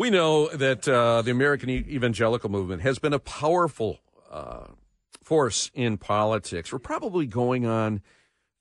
We 0.00 0.08
know 0.08 0.48
that 0.48 0.88
uh, 0.88 1.20
the 1.20 1.30
American 1.30 1.68
evangelical 1.68 2.48
movement 2.50 2.80
has 2.80 2.98
been 2.98 3.12
a 3.12 3.18
powerful 3.18 4.00
uh, 4.30 4.68
force 5.22 5.70
in 5.74 5.98
politics. 5.98 6.72
We're 6.72 6.78
probably 6.78 7.26
going 7.26 7.66
on 7.66 8.00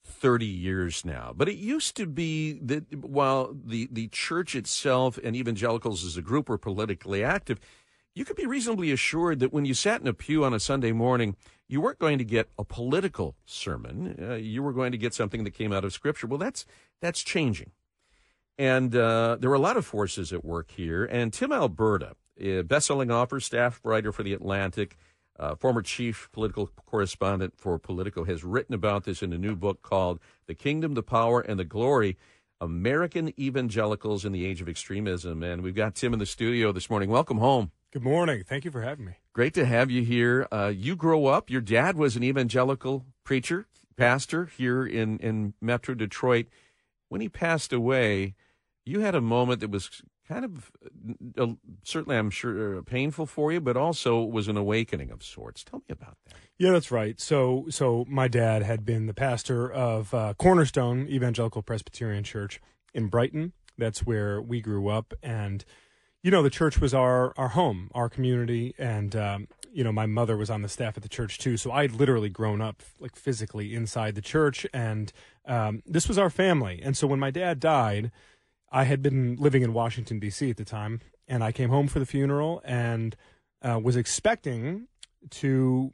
30 0.04 0.46
years 0.46 1.06
now. 1.06 1.32
But 1.34 1.48
it 1.48 1.56
used 1.56 1.96
to 1.96 2.08
be 2.08 2.60
that 2.64 2.94
while 3.06 3.56
the, 3.56 3.88
the 3.90 4.10
church 4.10 4.54
itself 4.54 5.18
and 5.24 5.34
evangelicals 5.34 6.04
as 6.04 6.18
a 6.18 6.22
group 6.22 6.50
were 6.50 6.58
politically 6.58 7.24
active, 7.24 7.58
you 8.14 8.26
could 8.26 8.36
be 8.36 8.46
reasonably 8.46 8.92
assured 8.92 9.40
that 9.40 9.54
when 9.54 9.64
you 9.64 9.74
sat 9.74 10.02
in 10.02 10.08
a 10.08 10.14
pew 10.14 10.44
on 10.44 10.54
a 10.54 10.60
Sunday 10.60 10.92
morning, 10.92 11.38
you 11.70 11.80
weren't 11.80 12.00
going 12.00 12.18
to 12.18 12.26
get 12.26 12.50
a 12.58 12.66
political 12.66 13.38
sermon. 13.46 14.18
Uh, 14.22 14.34
you 14.34 14.62
were 14.62 14.74
going 14.74 14.92
to 14.92 14.98
get 14.98 15.14
something 15.14 15.46
that 15.46 15.52
came 15.52 15.72
out 15.72 15.86
of 15.86 15.94
Scripture. 15.94 16.28
Well, 16.28 16.38
that's 16.38 16.66
that's 17.00 17.24
changing, 17.24 17.72
and 18.60 18.96
uh, 18.96 19.38
there 19.40 19.50
were 19.50 19.56
a 19.56 19.60
lot 19.60 19.78
of 19.78 19.86
forces 19.86 20.32
at 20.32 20.46
work 20.46 20.70
here. 20.70 21.06
And 21.06 21.34
Tim 21.34 21.52
Alberta, 21.52 22.16
best-selling 22.38 23.10
author, 23.10 23.40
staff 23.40 23.80
writer 23.84 24.12
for 24.12 24.22
the 24.22 24.34
Atlantic, 24.34 24.98
uh, 25.40 25.56
former 25.56 25.82
chief 25.82 26.30
political 26.32 26.70
correspondent 26.86 27.54
for 27.58 27.80
Politico, 27.80 28.26
has 28.26 28.44
written 28.44 28.76
about 28.76 29.06
this 29.06 29.24
in 29.24 29.34
a 29.34 29.38
new 29.38 29.56
book 29.56 29.82
called 29.82 30.20
"The 30.46 30.54
Kingdom, 30.54 30.94
the 30.94 31.02
Power, 31.02 31.42
and 31.42 31.58
the 31.58 31.66
Glory." 31.66 32.18
American 32.62 33.34
Evangelicals 33.40 34.26
in 34.26 34.34
the 34.34 34.46
Age 34.46 34.60
of 34.60 34.68
Extremism. 34.68 35.44
And 35.44 35.62
we've 35.62 35.74
got 35.74 35.96
Tim 35.96 36.12
in 36.12 36.20
the 36.20 36.26
studio 36.26 36.74
this 36.74 36.90
morning. 36.90 37.10
Welcome 37.10 37.38
home. 37.38 37.72
Good 37.94 38.04
morning. 38.04 38.44
Thank 38.46 38.66
you 38.66 38.72
for 38.72 38.82
having 38.82 39.06
me. 39.06 39.14
Great 39.32 39.54
to 39.54 39.66
have 39.66 39.90
you 39.90 40.04
here. 40.04 40.46
Uh, 40.52 40.70
you 40.76 40.98
grow 40.98 41.28
up, 41.28 41.50
your 41.50 41.62
dad 41.62 41.96
was 41.96 42.18
an 42.18 42.24
evangelical 42.24 43.06
preacher, 43.24 43.66
pastor 43.96 44.46
here 44.46 44.86
in, 44.86 45.20
in 45.20 45.54
Metro 45.62 45.96
Detroit. 45.96 46.48
When 47.08 47.22
he 47.22 47.30
passed 47.30 47.72
away, 47.72 48.36
you 48.90 49.02
had 49.02 49.16
a 49.16 49.22
moment 49.22 49.60
that 49.62 49.70
was 49.70 50.02
kind 50.28 50.46
of 50.46 50.72
uh, 51.38 51.54
certainly, 51.84 52.18
I'm 52.18 52.30
sure, 52.30 52.78
uh, 52.78 52.82
painful 52.82 53.26
for 53.26 53.52
you, 53.52 53.60
but 53.60 53.78
also 53.78 54.22
was 54.22 54.48
an 54.48 54.58
awakening 54.58 55.12
of 55.12 55.24
sorts. 55.24 55.64
Tell 55.64 55.80
me 55.80 55.86
about 55.90 56.18
that. 56.26 56.36
Yeah, 56.58 56.72
that's 56.72 56.92
right. 56.92 57.20
So, 57.20 57.66
so 57.70 58.06
my 58.08 58.28
dad 58.28 58.64
had 58.64 58.86
been 58.86 59.08
the 59.08 59.14
pastor 59.14 59.72
of 59.72 60.14
uh, 60.14 60.34
Cornerstone 60.38 61.08
Evangelical 61.08 61.62
Presbyterian 61.62 62.24
Church 62.24 62.62
in 62.94 63.08
Brighton. 63.08 63.54
That's 63.78 64.06
where 64.06 64.42
we 64.42 64.60
grew 64.60 64.90
up, 64.90 65.14
and 65.24 65.64
you 66.22 66.32
know, 66.32 66.44
the 66.44 66.50
church 66.50 66.82
was 66.82 66.94
our 66.94 67.34
our 67.38 67.50
home, 67.50 67.90
our 67.96 68.10
community, 68.10 68.76
and 68.78 69.16
um, 69.16 69.48
you 69.72 69.86
know, 69.86 69.94
my 69.94 70.06
mother 70.06 70.36
was 70.36 70.50
on 70.50 70.62
the 70.64 70.70
staff 70.70 70.98
at 70.98 71.04
the 71.04 71.10
church 71.10 71.38
too. 71.38 71.56
So 71.56 71.72
I'd 71.72 71.94
literally 71.94 72.30
grown 72.30 72.62
up 72.62 72.84
like 73.00 73.16
physically 73.16 73.74
inside 73.74 74.16
the 74.16 74.22
church, 74.22 74.68
and 74.74 75.14
um, 75.46 75.82
this 75.86 76.10
was 76.10 76.18
our 76.18 76.30
family. 76.30 76.82
And 76.84 76.98
so 76.98 77.08
when 77.08 77.20
my 77.20 77.32
dad 77.32 77.62
died, 77.62 78.12
I 78.72 78.84
had 78.84 79.02
been 79.02 79.36
living 79.38 79.64
in 79.64 79.74
Washington 79.74 80.20
D.C. 80.20 80.50
at 80.50 80.58
the 80.58 80.66
time, 80.66 81.02
and 81.28 81.44
I 81.44 81.52
came 81.52 81.70
home 81.70 81.88
for 81.88 82.00
the 82.00 82.06
funeral 82.06 82.62
and 82.64 83.16
uh, 83.62 83.80
was 83.82 83.96
expecting 83.96 84.88
to 85.30 85.92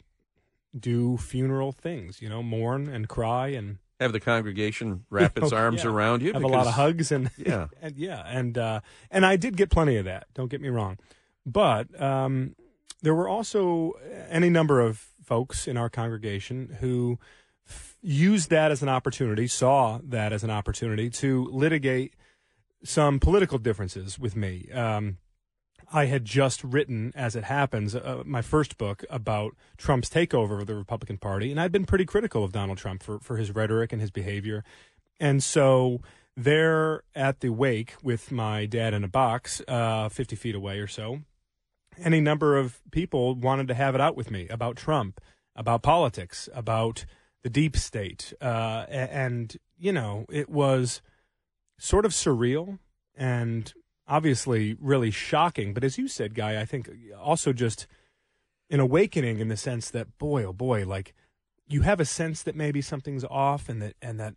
do 0.78 1.18
funeral 1.18 1.72
things, 1.72 2.22
you 2.22 2.30
know, 2.30 2.44
mourn 2.44 2.88
and 2.88 3.08
cry 3.08 3.48
and 3.50 3.78
have 4.00 4.12
the 4.12 4.20
congregation 4.20 5.06
wrap 5.10 5.38
its 5.38 5.54
arms 5.54 5.84
yeah. 5.84 5.90
around 5.90 6.22
you. 6.22 6.34
Have 6.34 6.42
because, 6.42 6.52
a 6.52 6.58
lot 6.58 6.68
of 6.68 6.74
hugs 6.74 7.12
and 7.12 7.32
yeah, 7.38 7.68
and 7.82 7.96
yeah, 7.98 8.24
and 8.28 8.58
uh, 8.58 8.82
and 9.10 9.26
I 9.26 9.36
did 9.36 9.58
get 9.58 9.70
plenty 9.70 9.98
of 9.98 10.06
that. 10.06 10.28
Don't 10.34 10.50
get 10.50 10.62
me 10.62 10.70
wrong, 10.70 10.98
but 11.46 12.00
um, 12.02 12.56
there 13.02 13.16
were 13.16 13.28
also 13.28 13.94
any 14.30 14.50
number 14.50 14.82
of 14.82 15.08
folks 15.24 15.68
in 15.68 15.78
our 15.78 15.90
congregation 15.90 16.78
who 16.80 17.18
f- 17.68 17.98
used 18.02 18.50
that 18.50 18.72
as 18.72 18.84
an 18.84 18.90
opportunity, 18.90 19.48
saw 19.48 20.00
that 20.04 20.34
as 20.34 20.44
an 20.44 20.52
opportunity 20.52 21.10
to 21.10 21.46
litigate 21.46 22.14
some 22.86 23.20
political 23.20 23.58
differences 23.58 24.18
with 24.18 24.36
me. 24.36 24.70
Um, 24.74 25.18
I 25.92 26.06
had 26.06 26.26
just 26.26 26.64
written, 26.64 27.12
as 27.16 27.36
it 27.36 27.44
happens, 27.44 27.96
uh, 27.96 28.24
my 28.26 28.42
first 28.42 28.78
book 28.78 29.04
about 29.10 29.56
Trump's 29.78 30.10
takeover 30.10 30.62
of 30.62 30.68
the 30.68 30.76
Republican 30.76 31.18
Party, 31.18 31.52
and 31.52 31.60
I'd 31.60 31.72
been 31.72 31.86
pretty 31.86 32.06
critical 32.06 32.44
of 32.44 32.52
Donald 32.52 32.78
Trump 32.78 33.04
for, 33.04 33.20
for 33.20 33.38
his 33.38 33.54
rhetoric 33.54 33.92
and 33.92 34.02
his 34.02 34.12
behavior. 34.12 34.64
And 35.20 35.44
so 35.44 36.02
there 36.36 37.04
at 37.14 37.40
the 37.40 37.50
wake 37.50 37.96
with 38.04 38.32
my 38.32 38.66
dad 38.66 38.94
in 38.94 39.04
a 39.04 39.08
box, 39.08 39.62
uh, 39.68 40.10
50 40.10 40.36
feet 40.36 40.56
away 40.56 40.80
or 40.80 40.88
so, 40.88 41.22
any 41.98 42.20
number 42.20 42.58
of 42.58 42.82
people 42.92 43.36
wanted 43.36 43.68
to 43.68 43.74
have 43.74 43.96
it 43.96 44.02
out 44.02 44.16
with 44.16 44.32
me 44.32 44.48
about 44.50 44.76
Trump, 44.76 45.22
about 45.56 45.82
politics, 45.82 46.50
about 46.54 47.06
the 47.44 47.50
deep 47.50 47.78
state. 47.78 48.34
Uh, 48.42 48.86
and, 48.90 49.56
you 49.78 49.94
know, 49.94 50.26
it 50.30 50.50
was 50.50 51.02
sort 51.78 52.06
of 52.06 52.12
surreal 52.12 52.80
and 53.16 53.74
obviously 54.08 54.76
really 54.80 55.12
shocking. 55.12 55.74
But 55.74 55.84
as 55.84 55.98
you 55.98 56.08
said, 56.08 56.36
Guy, 56.36 56.60
I 56.60 56.66
think 56.66 56.90
also 57.20 57.54
just 57.54 57.88
an 58.70 58.80
awakening 58.80 59.40
in 59.40 59.48
the 59.48 59.58
sense 59.58 59.90
that 59.92 60.18
boy, 60.18 60.44
oh 60.44 60.54
boy, 60.54 60.86
like 60.86 61.14
you 61.68 61.82
have 61.82 62.00
a 62.00 62.06
sense 62.06 62.44
that 62.44 62.56
maybe 62.56 62.82
something's 62.82 63.26
off, 63.26 63.70
and 63.70 63.82
that 63.82 63.96
and 64.02 64.20
that 64.20 64.36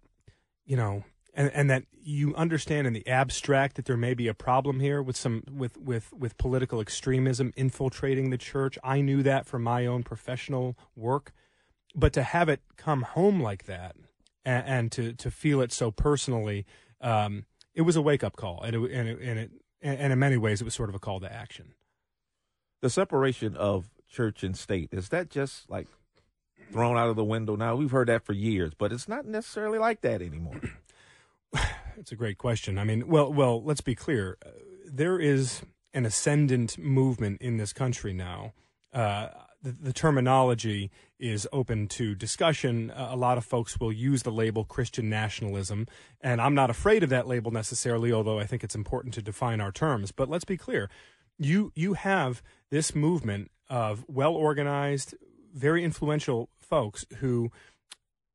you 0.65 0.76
know. 0.76 1.04
And, 1.34 1.53
and 1.53 1.71
that 1.71 1.84
you 1.93 2.34
understand 2.34 2.88
in 2.88 2.94
the 2.94 3.06
abstract 3.06 3.76
that 3.76 3.84
there 3.84 3.99
may 3.99 4.12
be 4.12 4.26
a 4.26 4.34
problem 4.34 4.81
here 4.81 5.00
with 5.00 5.16
some 5.16 5.44
with, 5.49 5.76
with, 5.76 6.12
with 6.12 6.37
political 6.37 6.81
extremism 6.81 7.53
infiltrating 7.55 8.31
the 8.31 8.38
church. 8.38 8.76
I 8.82 9.03
knew 9.03 9.22
that 9.22 9.47
from 9.47 9.62
my 9.62 9.87
own 9.87 10.03
professional 10.03 10.76
work, 10.97 11.32
but 11.94 12.12
to 12.15 12.25
have 12.25 12.49
it 12.49 12.62
come 12.76 13.03
home 13.03 13.41
like 13.41 13.66
that 13.66 13.94
and, 14.44 14.66
and 14.66 14.93
to 14.93 15.12
to 15.12 15.31
feel 15.31 15.60
it 15.60 15.70
so 15.70 15.93
personally, 15.93 16.66
um, 17.00 17.44
it 17.75 17.82
was 17.82 17.97
a 17.97 18.03
wake 18.03 18.25
up 18.25 18.36
call, 18.36 18.62
and 18.62 18.75
it, 18.75 18.91
and 18.91 19.09
it, 19.09 19.19
and 19.20 19.38
it 19.38 19.50
and 19.81 20.12
in 20.12 20.19
many 20.19 20.36
ways, 20.36 20.60
it 20.60 20.64
was 20.64 20.75
sort 20.75 20.88
of 20.88 20.94
a 20.94 20.98
call 20.98 21.20
to 21.20 21.32
action. 21.32 21.75
The 22.82 22.91
separation 22.91 23.56
of 23.56 23.91
church 24.09 24.42
and 24.42 24.56
state 24.56 24.88
is 24.92 25.10
that 25.10 25.31
just 25.31 25.69
like 25.70 25.87
thrown 26.72 26.97
out 26.97 27.08
of 27.08 27.16
the 27.16 27.25
window 27.25 27.56
now? 27.56 27.76
We've 27.76 27.91
heard 27.91 28.08
that 28.08 28.25
for 28.25 28.32
years, 28.32 28.72
but 28.76 28.92
it's 28.92 29.08
not 29.08 29.26
necessarily 29.26 29.78
like 29.78 30.00
that 30.03 30.22
anymore. 30.22 30.60
It's 31.98 32.12
a 32.12 32.16
great 32.16 32.38
question. 32.38 32.78
I 32.78 32.84
mean, 32.84 33.08
well, 33.08 33.32
well, 33.32 33.60
let's 33.60 33.81
be 33.81 33.97
clear. 33.97 34.38
Uh, 34.47 34.50
there 34.87 35.19
is 35.19 35.62
an 35.92 36.06
ascendant 36.06 36.78
movement 36.78 37.42
in 37.42 37.56
this 37.56 37.72
country 37.72 38.12
now. 38.12 38.53
Uh, 38.92 39.31
the, 39.62 39.92
terminology 39.92 40.91
is 41.19 41.48
open 41.52 41.88
to 41.88 42.14
discussion. 42.14 42.92
A 42.94 43.16
lot 43.16 43.38
of 43.38 43.44
folks 43.44 43.78
will 43.80 43.92
use 43.92 44.22
the 44.22 44.30
label 44.30 44.64
Christian 44.64 45.08
nationalism, 45.10 45.86
and 46.20 46.41
I'm 46.41 46.54
not 46.54 46.70
afraid 46.70 47.02
of 47.02 47.10
that 47.10 47.26
label 47.26 47.50
necessarily, 47.50 48.12
although 48.12 48.38
I 48.38 48.46
think 48.46 48.62
it's 48.62 48.74
important 48.74 49.14
to 49.14 49.22
define 49.22 49.60
our 49.60 49.72
terms. 49.72 50.12
But 50.12 50.28
let's 50.28 50.44
be 50.44 50.56
clear. 50.56 50.88
You 51.38 51.72
you 51.74 51.94
have 51.94 52.42
this 52.70 52.94
movement 52.94 53.50
of 53.69 54.04
well 54.08 54.34
organized, 54.34 55.14
very 55.54 55.84
influential 55.84 56.50
folks 56.60 57.06
who 57.19 57.50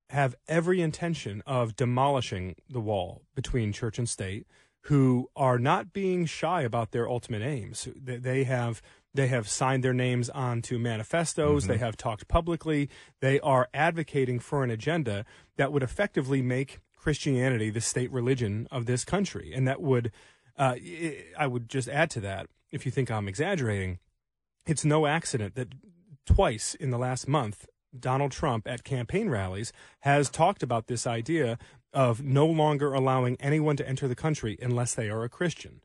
have 0.09 0.35
every 0.47 0.81
intention 0.81 1.41
of 1.45 1.75
demolishing 1.75 2.55
the 2.69 2.79
wall 2.79 3.23
between 3.35 3.73
church 3.73 3.97
and 3.97 4.07
state, 4.07 4.45
who 4.81 5.29
are 5.35 5.57
not 5.57 5.93
being 5.93 6.25
shy 6.25 6.61
about 6.61 6.91
their 6.91 7.09
ultimate 7.09 7.41
aims. 7.41 7.87
They 7.95 8.43
have 8.43 8.81
they 9.13 9.27
have 9.27 9.47
signed 9.47 9.83
their 9.83 9.93
names 9.93 10.29
onto 10.29 10.79
manifestos. 10.79 11.63
Mm-hmm. 11.63 11.71
They 11.71 11.77
have 11.77 11.97
talked 11.97 12.27
publicly. 12.27 12.89
They 13.19 13.39
are 13.41 13.69
advocating 13.73 14.39
for 14.39 14.63
an 14.63 14.71
agenda 14.71 15.25
that 15.57 15.71
would 15.71 15.83
effectively 15.83 16.41
make 16.41 16.79
Christianity 16.97 17.69
the 17.69 17.81
state 17.81 18.11
religion 18.11 18.67
of 18.71 18.85
this 18.85 19.05
country. 19.05 19.53
And 19.53 19.67
that 19.67 19.81
would, 19.81 20.11
uh, 20.57 20.75
I 21.37 21.47
would 21.47 21.69
just 21.69 21.89
add 21.89 22.09
to 22.11 22.21
that, 22.21 22.47
if 22.71 22.85
you 22.85 22.91
think 22.91 23.11
I'm 23.11 23.27
exaggerating, 23.27 23.99
it's 24.65 24.85
no 24.85 25.05
accident 25.05 25.55
that 25.55 25.73
twice 26.25 26.73
in 26.73 26.89
the 26.89 26.97
last 26.97 27.27
month, 27.27 27.67
Donald 27.97 28.31
Trump 28.31 28.67
at 28.67 28.83
campaign 28.83 29.29
rallies 29.29 29.71
has 29.99 30.29
talked 30.29 30.63
about 30.63 30.87
this 30.87 31.05
idea 31.05 31.59
of 31.93 32.23
no 32.23 32.47
longer 32.47 32.93
allowing 32.93 33.37
anyone 33.39 33.75
to 33.77 33.87
enter 33.87 34.07
the 34.07 34.15
country 34.15 34.57
unless 34.59 34.95
they 34.95 35.09
are 35.09 35.23
a 35.23 35.29
Christian 35.29 35.81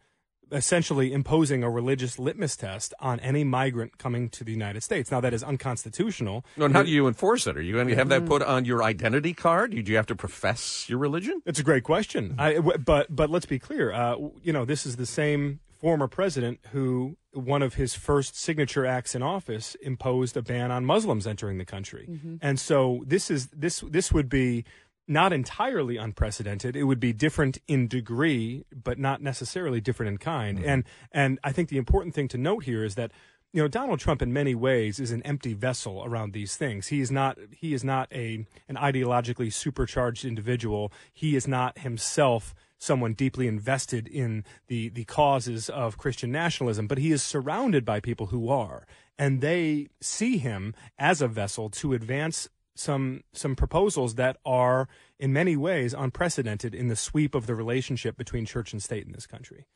essentially 0.52 1.12
imposing 1.12 1.62
a 1.62 1.70
religious 1.70 2.18
litmus 2.18 2.56
test 2.56 2.94
on 3.00 3.20
any 3.20 3.44
migrant 3.44 3.98
coming 3.98 4.28
to 4.30 4.44
the 4.44 4.52
United 4.52 4.82
States. 4.82 5.10
Now, 5.10 5.20
that 5.20 5.34
is 5.34 5.42
unconstitutional. 5.42 6.44
No, 6.56 6.64
and 6.66 6.74
how 6.74 6.82
do 6.82 6.90
you 6.90 7.06
enforce 7.06 7.46
it? 7.46 7.56
Are 7.56 7.62
you 7.62 7.74
going 7.74 7.88
to 7.88 7.94
have 7.96 8.08
that 8.08 8.26
put 8.26 8.42
on 8.42 8.64
your 8.64 8.82
identity 8.82 9.34
card? 9.34 9.70
Do 9.70 9.90
you 9.90 9.96
have 9.96 10.06
to 10.06 10.16
profess 10.16 10.88
your 10.88 10.98
religion? 10.98 11.42
It's 11.46 11.58
a 11.58 11.64
great 11.64 11.84
question. 11.84 12.34
I, 12.38 12.58
but 12.58 13.14
but 13.14 13.30
let's 13.30 13.46
be 13.46 13.58
clear. 13.58 13.92
Uh, 13.92 14.16
you 14.42 14.52
know, 14.52 14.64
this 14.64 14.86
is 14.86 14.96
the 14.96 15.06
same 15.06 15.60
former 15.78 16.08
president 16.08 16.58
who 16.72 17.16
one 17.32 17.62
of 17.62 17.74
his 17.74 17.94
first 17.94 18.36
signature 18.36 18.84
acts 18.84 19.14
in 19.14 19.22
office 19.22 19.76
imposed 19.76 20.36
a 20.36 20.42
ban 20.42 20.70
on 20.70 20.84
Muslims 20.84 21.26
entering 21.26 21.58
the 21.58 21.64
country. 21.64 22.08
Mm-hmm. 22.10 22.36
And 22.42 22.58
so 22.58 23.04
this 23.06 23.30
is 23.30 23.48
this 23.48 23.80
this 23.80 24.12
would 24.12 24.28
be 24.28 24.64
not 25.08 25.32
entirely 25.32 25.96
unprecedented. 25.96 26.76
It 26.76 26.84
would 26.84 27.00
be 27.00 27.12
different 27.12 27.58
in 27.66 27.88
degree, 27.88 28.64
but 28.72 28.98
not 28.98 29.22
necessarily 29.22 29.80
different 29.80 30.10
in 30.10 30.18
kind. 30.18 30.58
Mm-hmm. 30.58 30.68
And 30.68 30.84
and 31.12 31.38
I 31.42 31.52
think 31.52 31.70
the 31.70 31.78
important 31.78 32.14
thing 32.14 32.28
to 32.28 32.38
note 32.38 32.64
here 32.64 32.84
is 32.84 32.94
that 32.96 33.10
you 33.52 33.62
know 33.62 33.68
Donald 33.68 33.98
Trump 33.98 34.20
in 34.20 34.32
many 34.32 34.54
ways 34.54 35.00
is 35.00 35.10
an 35.10 35.22
empty 35.22 35.54
vessel 35.54 36.04
around 36.04 36.34
these 36.34 36.56
things. 36.56 36.88
He 36.88 37.00
is 37.00 37.10
not 37.10 37.38
he 37.50 37.72
is 37.72 37.82
not 37.82 38.12
a 38.12 38.46
an 38.68 38.76
ideologically 38.76 39.52
supercharged 39.52 40.24
individual. 40.24 40.92
He 41.12 41.34
is 41.34 41.48
not 41.48 41.78
himself 41.78 42.54
someone 42.78 43.12
deeply 43.12 43.48
invested 43.48 44.06
in 44.06 44.44
the 44.68 44.90
the 44.90 45.04
causes 45.04 45.68
of 45.70 45.98
Christian 45.98 46.30
nationalism, 46.30 46.86
but 46.86 46.98
he 46.98 47.10
is 47.10 47.22
surrounded 47.22 47.84
by 47.84 47.98
people 47.98 48.26
who 48.26 48.50
are, 48.50 48.86
and 49.18 49.40
they 49.40 49.88
see 50.00 50.36
him 50.36 50.74
as 50.98 51.22
a 51.22 51.28
vessel 51.28 51.70
to 51.70 51.94
advance 51.94 52.48
some 52.78 53.22
some 53.32 53.56
proposals 53.56 54.14
that 54.14 54.36
are 54.44 54.88
in 55.18 55.32
many 55.32 55.56
ways 55.56 55.94
unprecedented 55.94 56.74
in 56.74 56.88
the 56.88 56.96
sweep 56.96 57.34
of 57.34 57.46
the 57.46 57.54
relationship 57.54 58.16
between 58.16 58.46
church 58.46 58.72
and 58.72 58.82
state 58.82 59.04
in 59.06 59.12
this 59.12 59.26
country. 59.26 59.66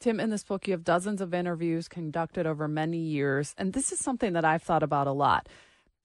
Tim, 0.00 0.18
in 0.18 0.30
this 0.30 0.44
book, 0.44 0.66
you 0.66 0.72
have 0.72 0.84
dozens 0.84 1.20
of 1.20 1.34
interviews 1.34 1.86
conducted 1.86 2.46
over 2.46 2.66
many 2.66 2.98
years, 2.98 3.54
and 3.58 3.74
this 3.74 3.92
is 3.92 3.98
something 3.98 4.32
that 4.32 4.44
I've 4.44 4.62
thought 4.62 4.82
about 4.82 5.06
a 5.06 5.12
lot. 5.12 5.48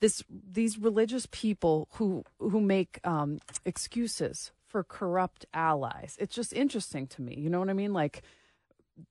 This 0.01 0.23
these 0.29 0.77
religious 0.77 1.27
people 1.31 1.87
who 1.93 2.23
who 2.39 2.59
make 2.59 2.99
um, 3.05 3.39
excuses 3.63 4.51
for 4.67 4.83
corrupt 4.83 5.45
allies. 5.53 6.17
It's 6.19 6.35
just 6.35 6.51
interesting 6.51 7.07
to 7.07 7.21
me. 7.21 7.35
You 7.35 7.49
know 7.49 7.59
what 7.59 7.69
I 7.69 7.73
mean? 7.73 7.93
Like 7.93 8.21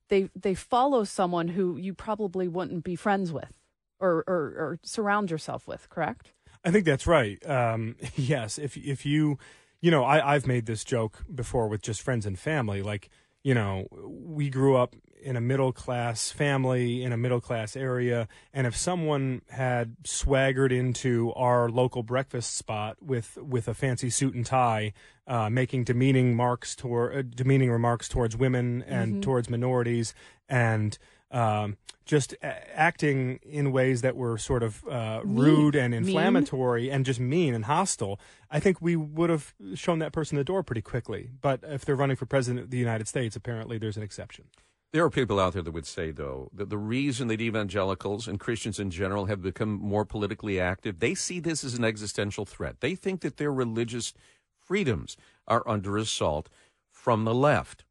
they 0.09 0.29
they 0.35 0.53
follow 0.53 1.03
someone 1.03 1.49
who 1.49 1.77
you 1.77 1.95
probably 1.95 2.47
wouldn't 2.47 2.83
be 2.83 2.95
friends 2.95 3.31
with 3.31 3.53
or 3.99 4.23
or, 4.27 4.35
or 4.35 4.79
surround 4.83 5.31
yourself 5.31 5.67
with. 5.67 5.89
Correct? 5.89 6.34
I 6.65 6.71
think 6.71 6.85
that's 6.85 7.05
right. 7.05 7.45
Um, 7.47 7.95
yes, 8.15 8.57
if 8.57 8.75
if 8.75 9.05
you, 9.05 9.37
you 9.81 9.91
know, 9.91 10.03
I 10.03 10.33
I've 10.35 10.47
made 10.47 10.65
this 10.65 10.83
joke 10.83 11.23
before 11.33 11.67
with 11.67 11.81
just 11.81 12.01
friends 12.01 12.25
and 12.25 12.37
family, 12.37 12.81
like 12.81 13.09
you 13.43 13.53
know, 13.53 13.87
we 13.91 14.49
grew 14.49 14.75
up 14.75 14.95
in 15.21 15.35
a 15.35 15.41
middle 15.41 15.71
class 15.71 16.31
family 16.31 17.03
in 17.03 17.11
a 17.13 17.17
middle 17.17 17.39
class 17.39 17.75
area, 17.75 18.27
and 18.51 18.65
if 18.65 18.75
someone 18.75 19.41
had 19.49 19.95
swaggered 20.03 20.71
into 20.71 21.31
our 21.33 21.69
local 21.69 22.01
breakfast 22.01 22.55
spot 22.55 22.97
with 23.01 23.37
with 23.37 23.67
a 23.67 23.75
fancy 23.75 24.09
suit 24.09 24.33
and 24.33 24.47
tie, 24.47 24.93
uh, 25.27 25.49
making 25.49 25.83
demeaning 25.83 26.35
marks 26.35 26.75
toward 26.75 27.15
uh, 27.15 27.21
demeaning 27.21 27.69
remarks 27.69 28.09
towards 28.09 28.35
women 28.35 28.83
and 28.87 29.13
mm-hmm. 29.13 29.21
towards 29.21 29.47
minorities, 29.47 30.15
and 30.49 30.97
um, 31.35 31.77
just 32.05 32.33
a- 32.41 32.79
acting 32.79 33.39
in 33.43 33.71
ways 33.71 34.01
that 34.01 34.15
were 34.15 34.37
sort 34.37 34.63
of 34.63 34.87
uh, 34.87 35.21
rude 35.23 35.75
and 35.75 35.93
inflammatory 35.93 36.83
mean? 36.83 36.91
and 36.91 37.05
just 37.05 37.19
mean 37.19 37.53
and 37.53 37.65
hostile, 37.65 38.19
I 38.49 38.59
think 38.59 38.81
we 38.81 38.95
would 38.95 39.29
have 39.29 39.53
shown 39.73 39.99
that 39.99 40.13
person 40.13 40.37
the 40.37 40.43
door 40.43 40.63
pretty 40.63 40.81
quickly. 40.81 41.29
But 41.41 41.61
if 41.63 41.83
they're 41.83 41.95
running 41.95 42.15
for 42.15 42.25
president 42.25 42.63
of 42.65 42.69
the 42.69 42.77
United 42.77 43.07
States, 43.07 43.35
apparently 43.35 43.77
there's 43.77 43.97
an 43.97 44.03
exception. 44.03 44.45
There 44.93 45.03
are 45.03 45.09
people 45.09 45.41
out 45.41 45.53
there 45.53 45.61
that 45.61 45.71
would 45.71 45.85
say, 45.85 46.11
though, 46.11 46.49
that 46.53 46.69
the 46.69 46.77
reason 46.77 47.27
that 47.27 47.41
evangelicals 47.41 48.29
and 48.29 48.39
Christians 48.39 48.79
in 48.79 48.91
general 48.91 49.25
have 49.25 49.41
become 49.41 49.71
more 49.71 50.05
politically 50.05 50.57
active, 50.57 50.99
they 50.99 51.15
see 51.15 51.41
this 51.41 51.65
as 51.65 51.73
an 51.73 51.83
existential 51.83 52.45
threat. 52.45 52.79
They 52.79 52.95
think 52.95 53.19
that 53.21 53.35
their 53.35 53.51
religious 53.51 54.13
freedoms 54.57 55.17
are 55.47 55.67
under 55.67 55.97
assault 55.97 56.49
from 56.89 57.25
the 57.25 57.33
left. 57.33 57.83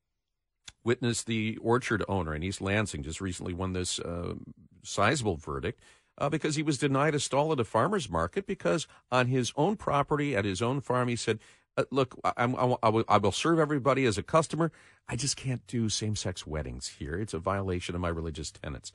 Witness 0.85 1.23
the 1.23 1.57
orchard 1.63 2.05
owner 2.09 2.35
in 2.35 2.43
East 2.43 2.61
Lansing 2.61 3.03
just 3.03 3.21
recently 3.21 3.55
won 3.55 3.73
this 3.73 3.99
uh, 3.99 4.35
sizable 4.83 5.37
verdict 5.37 5.81
uh, 6.19 6.29
because 6.29 6.57
he 6.57 6.63
was 6.63 6.79
denied 6.79 7.15
a 7.15 7.21
stall 7.21 7.53
at 7.53 7.61
a 7.61 7.65
farmer's 7.65 8.11
market 8.11 8.47
because 8.47 8.87
on 9.11 9.29
his 9.29 9.53
own 9.57 9.77
property 9.77 10.37
at 10.37 10.45
his 10.45 10.61
own 10.63 10.81
farm 10.81 11.09
he 11.09 11.17
said, 11.17 11.39
uh, 11.77 11.85
"Look, 11.91 12.19
I, 12.23 12.33
I, 12.37 12.77
I, 12.83 12.89
will, 12.89 13.05
I 13.09 13.19
will 13.19 13.33
serve 13.33 13.59
everybody 13.59 14.05
as 14.05 14.19
a 14.19 14.23
customer. 14.23 14.71
I 15.09 15.17
just 15.17 15.37
can't 15.37 15.67
do 15.67 15.89
same-sex 15.89 16.47
weddings 16.47 16.97
here. 16.99 17.15
It's 17.15 17.35
a 17.35 17.39
violation 17.39 17.95
of 17.95 18.01
my 18.01 18.09
religious 18.09 18.51
tenets." 18.51 18.93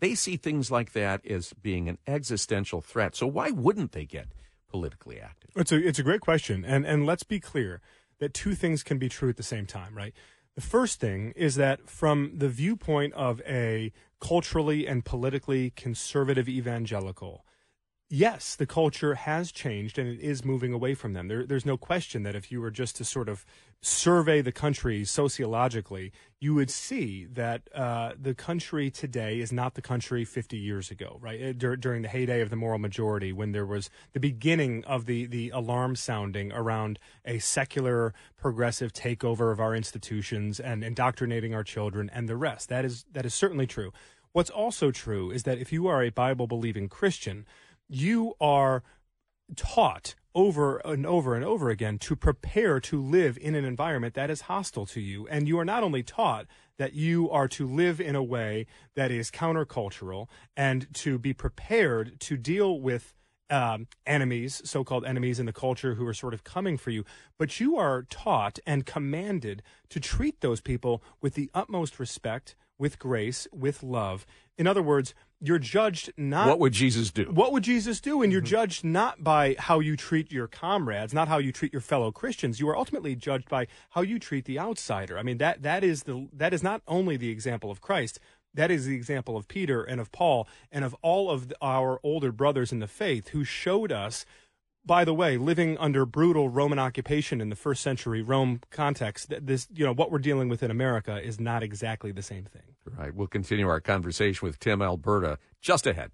They 0.00 0.16
see 0.16 0.36
things 0.36 0.68
like 0.68 0.92
that 0.94 1.24
as 1.24 1.52
being 1.52 1.88
an 1.88 1.98
existential 2.08 2.80
threat. 2.80 3.14
So 3.14 3.24
why 3.28 3.50
wouldn't 3.50 3.92
they 3.92 4.04
get 4.04 4.26
politically 4.68 5.20
active? 5.20 5.50
It's 5.54 5.70
a 5.70 5.76
it's 5.76 5.98
a 5.98 6.02
great 6.02 6.20
question, 6.20 6.64
and 6.64 6.84
and 6.84 7.06
let's 7.06 7.22
be 7.22 7.38
clear 7.38 7.80
that 8.18 8.34
two 8.34 8.54
things 8.54 8.82
can 8.82 8.98
be 8.98 9.08
true 9.08 9.28
at 9.28 9.36
the 9.36 9.42
same 9.42 9.66
time, 9.66 9.96
right? 9.96 10.12
The 10.54 10.60
first 10.60 11.00
thing 11.00 11.32
is 11.34 11.54
that 11.54 11.88
from 11.88 12.32
the 12.34 12.48
viewpoint 12.50 13.14
of 13.14 13.40
a 13.46 13.90
culturally 14.20 14.86
and 14.86 15.04
politically 15.04 15.70
conservative 15.70 16.48
evangelical, 16.48 17.46
yes, 18.12 18.54
the 18.54 18.66
culture 18.66 19.14
has 19.14 19.50
changed 19.50 19.98
and 19.98 20.06
it 20.06 20.20
is 20.20 20.44
moving 20.44 20.70
away 20.70 20.92
from 20.92 21.14
them. 21.14 21.28
There, 21.28 21.46
there's 21.46 21.64
no 21.64 21.78
question 21.78 22.24
that 22.24 22.34
if 22.34 22.52
you 22.52 22.60
were 22.60 22.70
just 22.70 22.94
to 22.96 23.06
sort 23.06 23.26
of 23.26 23.46
survey 23.80 24.42
the 24.42 24.52
country 24.52 25.02
sociologically, 25.06 26.12
you 26.38 26.54
would 26.54 26.68
see 26.68 27.24
that 27.24 27.62
uh, 27.74 28.12
the 28.20 28.34
country 28.34 28.90
today 28.90 29.40
is 29.40 29.50
not 29.50 29.76
the 29.76 29.80
country 29.80 30.26
50 30.26 30.58
years 30.58 30.90
ago, 30.90 31.16
right? 31.22 31.42
Uh, 31.42 31.52
dur- 31.54 31.76
during 31.76 32.02
the 32.02 32.08
heyday 32.08 32.42
of 32.42 32.50
the 32.50 32.56
moral 32.56 32.78
majority, 32.78 33.32
when 33.32 33.52
there 33.52 33.64
was 33.64 33.88
the 34.12 34.20
beginning 34.20 34.84
of 34.84 35.06
the, 35.06 35.24
the 35.24 35.48
alarm 35.48 35.96
sounding 35.96 36.52
around 36.52 36.98
a 37.24 37.38
secular 37.38 38.12
progressive 38.36 38.92
takeover 38.92 39.50
of 39.50 39.58
our 39.58 39.74
institutions 39.74 40.60
and 40.60 40.84
indoctrinating 40.84 41.54
our 41.54 41.64
children 41.64 42.10
and 42.12 42.28
the 42.28 42.36
rest. 42.36 42.68
That 42.68 42.84
is, 42.84 43.06
that 43.10 43.24
is 43.24 43.32
certainly 43.32 43.66
true. 43.66 43.90
What's 44.32 44.50
also 44.50 44.90
true 44.90 45.30
is 45.30 45.44
that 45.44 45.58
if 45.58 45.72
you 45.72 45.86
are 45.88 46.02
a 46.02 46.10
Bible 46.10 46.46
believing 46.46 46.88
Christian, 46.88 47.46
you 47.88 48.34
are 48.40 48.82
taught 49.56 50.14
over 50.34 50.78
and 50.78 51.06
over 51.06 51.34
and 51.34 51.44
over 51.44 51.68
again 51.70 51.98
to 51.98 52.16
prepare 52.16 52.80
to 52.80 53.00
live 53.02 53.36
in 53.38 53.54
an 53.54 53.64
environment 53.64 54.14
that 54.14 54.30
is 54.30 54.42
hostile 54.42 54.86
to 54.86 55.00
you. 55.00 55.26
And 55.28 55.46
you 55.46 55.58
are 55.58 55.64
not 55.64 55.82
only 55.82 56.02
taught 56.02 56.46
that 56.78 56.94
you 56.94 57.30
are 57.30 57.48
to 57.48 57.66
live 57.66 58.00
in 58.00 58.16
a 58.16 58.22
way 58.22 58.66
that 58.94 59.10
is 59.10 59.30
countercultural 59.30 60.28
and 60.56 60.92
to 60.94 61.18
be 61.18 61.34
prepared 61.34 62.18
to 62.20 62.36
deal 62.36 62.80
with 62.80 63.14
um, 63.50 63.86
enemies, 64.06 64.62
so 64.64 64.82
called 64.82 65.04
enemies 65.04 65.38
in 65.38 65.44
the 65.44 65.52
culture 65.52 65.94
who 65.94 66.06
are 66.06 66.14
sort 66.14 66.32
of 66.32 66.42
coming 66.42 66.78
for 66.78 66.90
you, 66.90 67.04
but 67.38 67.60
you 67.60 67.76
are 67.76 68.02
taught 68.04 68.58
and 68.66 68.86
commanded 68.86 69.62
to 69.90 70.00
treat 70.00 70.40
those 70.40 70.62
people 70.62 71.02
with 71.20 71.34
the 71.34 71.50
utmost 71.52 72.00
respect, 72.00 72.56
with 72.82 72.98
grace, 72.98 73.46
with 73.52 73.84
love. 73.84 74.26
In 74.58 74.66
other 74.66 74.82
words, 74.82 75.14
you're 75.40 75.60
judged 75.60 76.12
not 76.16 76.46
what 76.46 76.60
would 76.60 76.72
jesus 76.72 77.10
do 77.10 77.24
what 77.24 77.50
would 77.50 77.64
jesus 77.64 78.00
do 78.00 78.22
and 78.22 78.30
you're 78.30 78.40
mm-hmm. 78.40 78.46
judged 78.46 78.84
not 78.84 79.24
by 79.24 79.56
how 79.58 79.80
you 79.80 79.96
treat 79.96 80.30
your 80.30 80.46
comrades 80.46 81.12
not 81.12 81.26
how 81.26 81.38
you 81.38 81.50
treat 81.50 81.72
your 81.72 81.80
fellow 81.80 82.12
christians 82.12 82.60
you 82.60 82.68
are 82.68 82.76
ultimately 82.76 83.16
judged 83.16 83.48
by 83.48 83.66
how 83.90 84.02
you 84.02 84.20
treat 84.20 84.44
the 84.44 84.56
outsider 84.56 85.18
i 85.18 85.22
mean 85.24 85.38
that 85.38 85.60
that 85.60 85.82
is 85.82 86.04
the 86.04 86.28
that 86.32 86.54
is 86.54 86.62
not 86.62 86.80
only 86.86 87.16
the 87.16 87.28
example 87.28 87.72
of 87.72 87.80
christ 87.80 88.20
that 88.54 88.70
is 88.70 88.86
the 88.86 88.94
example 88.94 89.36
of 89.36 89.48
peter 89.48 89.82
and 89.82 90.00
of 90.00 90.12
paul 90.12 90.46
and 90.70 90.84
of 90.84 90.94
all 91.02 91.28
of 91.28 91.52
our 91.60 91.98
older 92.04 92.30
brothers 92.30 92.70
in 92.70 92.78
the 92.78 92.86
faith 92.86 93.30
who 93.30 93.42
showed 93.42 93.90
us 93.90 94.24
by 94.84 95.04
the 95.04 95.14
way, 95.14 95.36
living 95.36 95.78
under 95.78 96.04
brutal 96.04 96.48
Roman 96.48 96.78
occupation 96.78 97.40
in 97.40 97.50
the 97.50 97.56
first 97.56 97.82
century 97.82 98.22
Rome 98.22 98.60
context, 98.70 99.32
this 99.40 99.68
you 99.72 99.84
know 99.84 99.94
what 99.94 100.10
we're 100.10 100.18
dealing 100.18 100.48
with 100.48 100.62
in 100.62 100.70
America 100.70 101.20
is 101.22 101.38
not 101.38 101.62
exactly 101.62 102.12
the 102.12 102.22
same 102.22 102.44
thing. 102.44 102.62
Right. 102.84 103.14
We'll 103.14 103.28
continue 103.28 103.68
our 103.68 103.80
conversation 103.80 104.44
with 104.46 104.58
Tim 104.58 104.82
Alberta 104.82 105.38
just 105.60 105.86
ahead. 105.86 106.10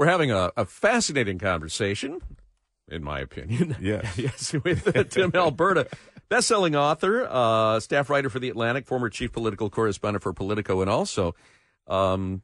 We're 0.00 0.06
having 0.06 0.30
a, 0.30 0.50
a 0.56 0.64
fascinating 0.64 1.38
conversation, 1.38 2.22
in 2.88 3.04
my 3.04 3.20
opinion. 3.20 3.76
Yes. 3.82 4.16
yes, 4.16 4.54
with 4.64 4.96
uh, 4.96 5.04
Tim 5.04 5.30
Alberta, 5.34 5.88
best-selling 6.30 6.74
author, 6.74 7.28
uh, 7.28 7.80
staff 7.80 8.08
writer 8.08 8.30
for 8.30 8.38
The 8.38 8.48
Atlantic, 8.48 8.86
former 8.86 9.10
chief 9.10 9.30
political 9.30 9.68
correspondent 9.68 10.22
for 10.22 10.32
Politico, 10.32 10.80
and 10.80 10.88
also 10.88 11.34
um, 11.86 12.40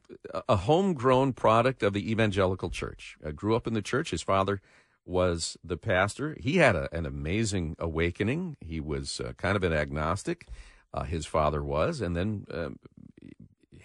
a 0.47 0.55
homegrown 0.55 1.33
product 1.33 1.81
of 1.81 1.93
the 1.93 2.11
evangelical 2.11 2.69
church. 2.69 3.17
Uh, 3.25 3.31
grew 3.31 3.55
up 3.55 3.65
in 3.65 3.73
the 3.73 3.81
church. 3.81 4.11
His 4.11 4.21
father 4.21 4.61
was 5.03 5.57
the 5.63 5.77
pastor. 5.77 6.37
He 6.39 6.57
had 6.57 6.75
a, 6.75 6.95
an 6.95 7.07
amazing 7.07 7.75
awakening. 7.79 8.57
He 8.61 8.79
was 8.79 9.19
uh, 9.19 9.33
kind 9.35 9.55
of 9.55 9.63
an 9.63 9.73
agnostic. 9.73 10.45
Uh, 10.93 11.05
his 11.05 11.25
father 11.25 11.63
was, 11.63 12.01
and 12.01 12.15
then 12.15 12.45
um, 12.53 12.77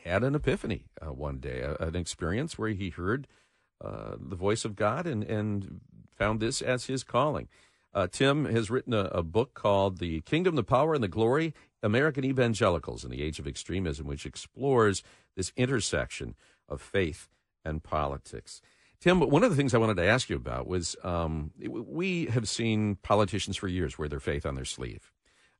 had 0.05 0.25
an 0.25 0.35
epiphany 0.35 0.88
uh, 1.00 1.14
one 1.14 1.38
day, 1.38 1.67
an 1.81 1.97
experience 1.97 2.59
where 2.59 2.69
he 2.69 2.91
heard– 2.91 3.26
uh, 3.83 4.17
the 4.19 4.37
voice 4.37 4.65
of 4.65 4.77
God 4.77 5.07
and, 5.07 5.25
and 5.25 5.81
found 6.17 6.41
this 6.41 6.62
as 6.62 6.87
his 6.87 7.03
calling. 7.03 7.49
Uh, 7.95 8.07
Tim 8.11 8.47
has 8.47 8.71
written 8.71 8.95
a, 8.95 9.05
a, 9.12 9.23
book 9.23 9.53
called 9.55 9.99
The 9.99 10.21
Kingdom, 10.23 10.55
the 10.55 10.62
Power, 10.62 10.95
and 10.95 11.05
the 11.05 11.09
Glory 11.09 11.53
American 11.83 12.25
Evangelicals 12.25 13.05
in 13.05 13.11
the 13.11 13.23
Age 13.23 13.39
of 13.39 13.47
Extremism, 13.47 14.07
which 14.07 14.25
explores 14.25 15.03
this 15.37 15.53
intersection 15.57 16.35
of 16.69 16.81
faith 16.81 17.29
and 17.65 17.83
politics. 17.83 18.62
Tim, 19.01 19.21
one 19.21 19.43
of 19.43 19.51
the 19.51 19.57
things 19.57 19.75
I 19.75 19.79
wanted 19.79 19.97
to 19.97 20.07
ask 20.07 20.31
you 20.31 20.37
about 20.37 20.69
was 20.69 20.97
um, 21.03 21.51
we 21.59 22.27
have 22.27 22.49
seen 22.49 22.97
politicians 23.03 23.57
for 23.57 23.67
years 23.67 23.99
wear 23.99 24.09
their 24.09 24.21
faith 24.21 24.47
on 24.47 24.55
their 24.55 24.65
sleeve. 24.65 25.11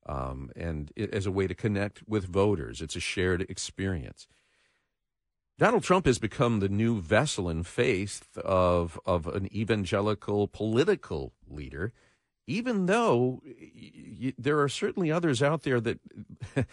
Um, 0.07 0.51
and 0.57 0.93
it, 0.97 1.13
as 1.13 1.27
a 1.27 1.33
way 1.33 1.47
to 1.47 1.55
connect 1.55 2.09
with 2.09 2.25
voters, 2.25 2.81
it's 2.81 2.97
a 2.97 3.01
shared 3.01 3.43
experience. 3.43 4.27
Donald 5.63 5.85
Trump 5.85 6.07
has 6.07 6.19
become 6.19 6.59
the 6.59 6.69
new 6.69 7.01
vessel 7.01 7.49
and 7.49 7.65
face 7.65 8.21
of 8.45 8.99
of 9.07 9.29
an 9.29 9.47
evangelical 9.55 10.49
political 10.49 11.33
leader. 11.49 11.93
even 12.49 12.87
though 12.87 13.41
y- 13.47 13.93
y- 14.23 14.35
there 14.37 14.59
are 14.61 14.69
certainly 14.69 15.13
others 15.13 15.41
out 15.41 15.63
there 15.63 15.81
that 15.81 15.99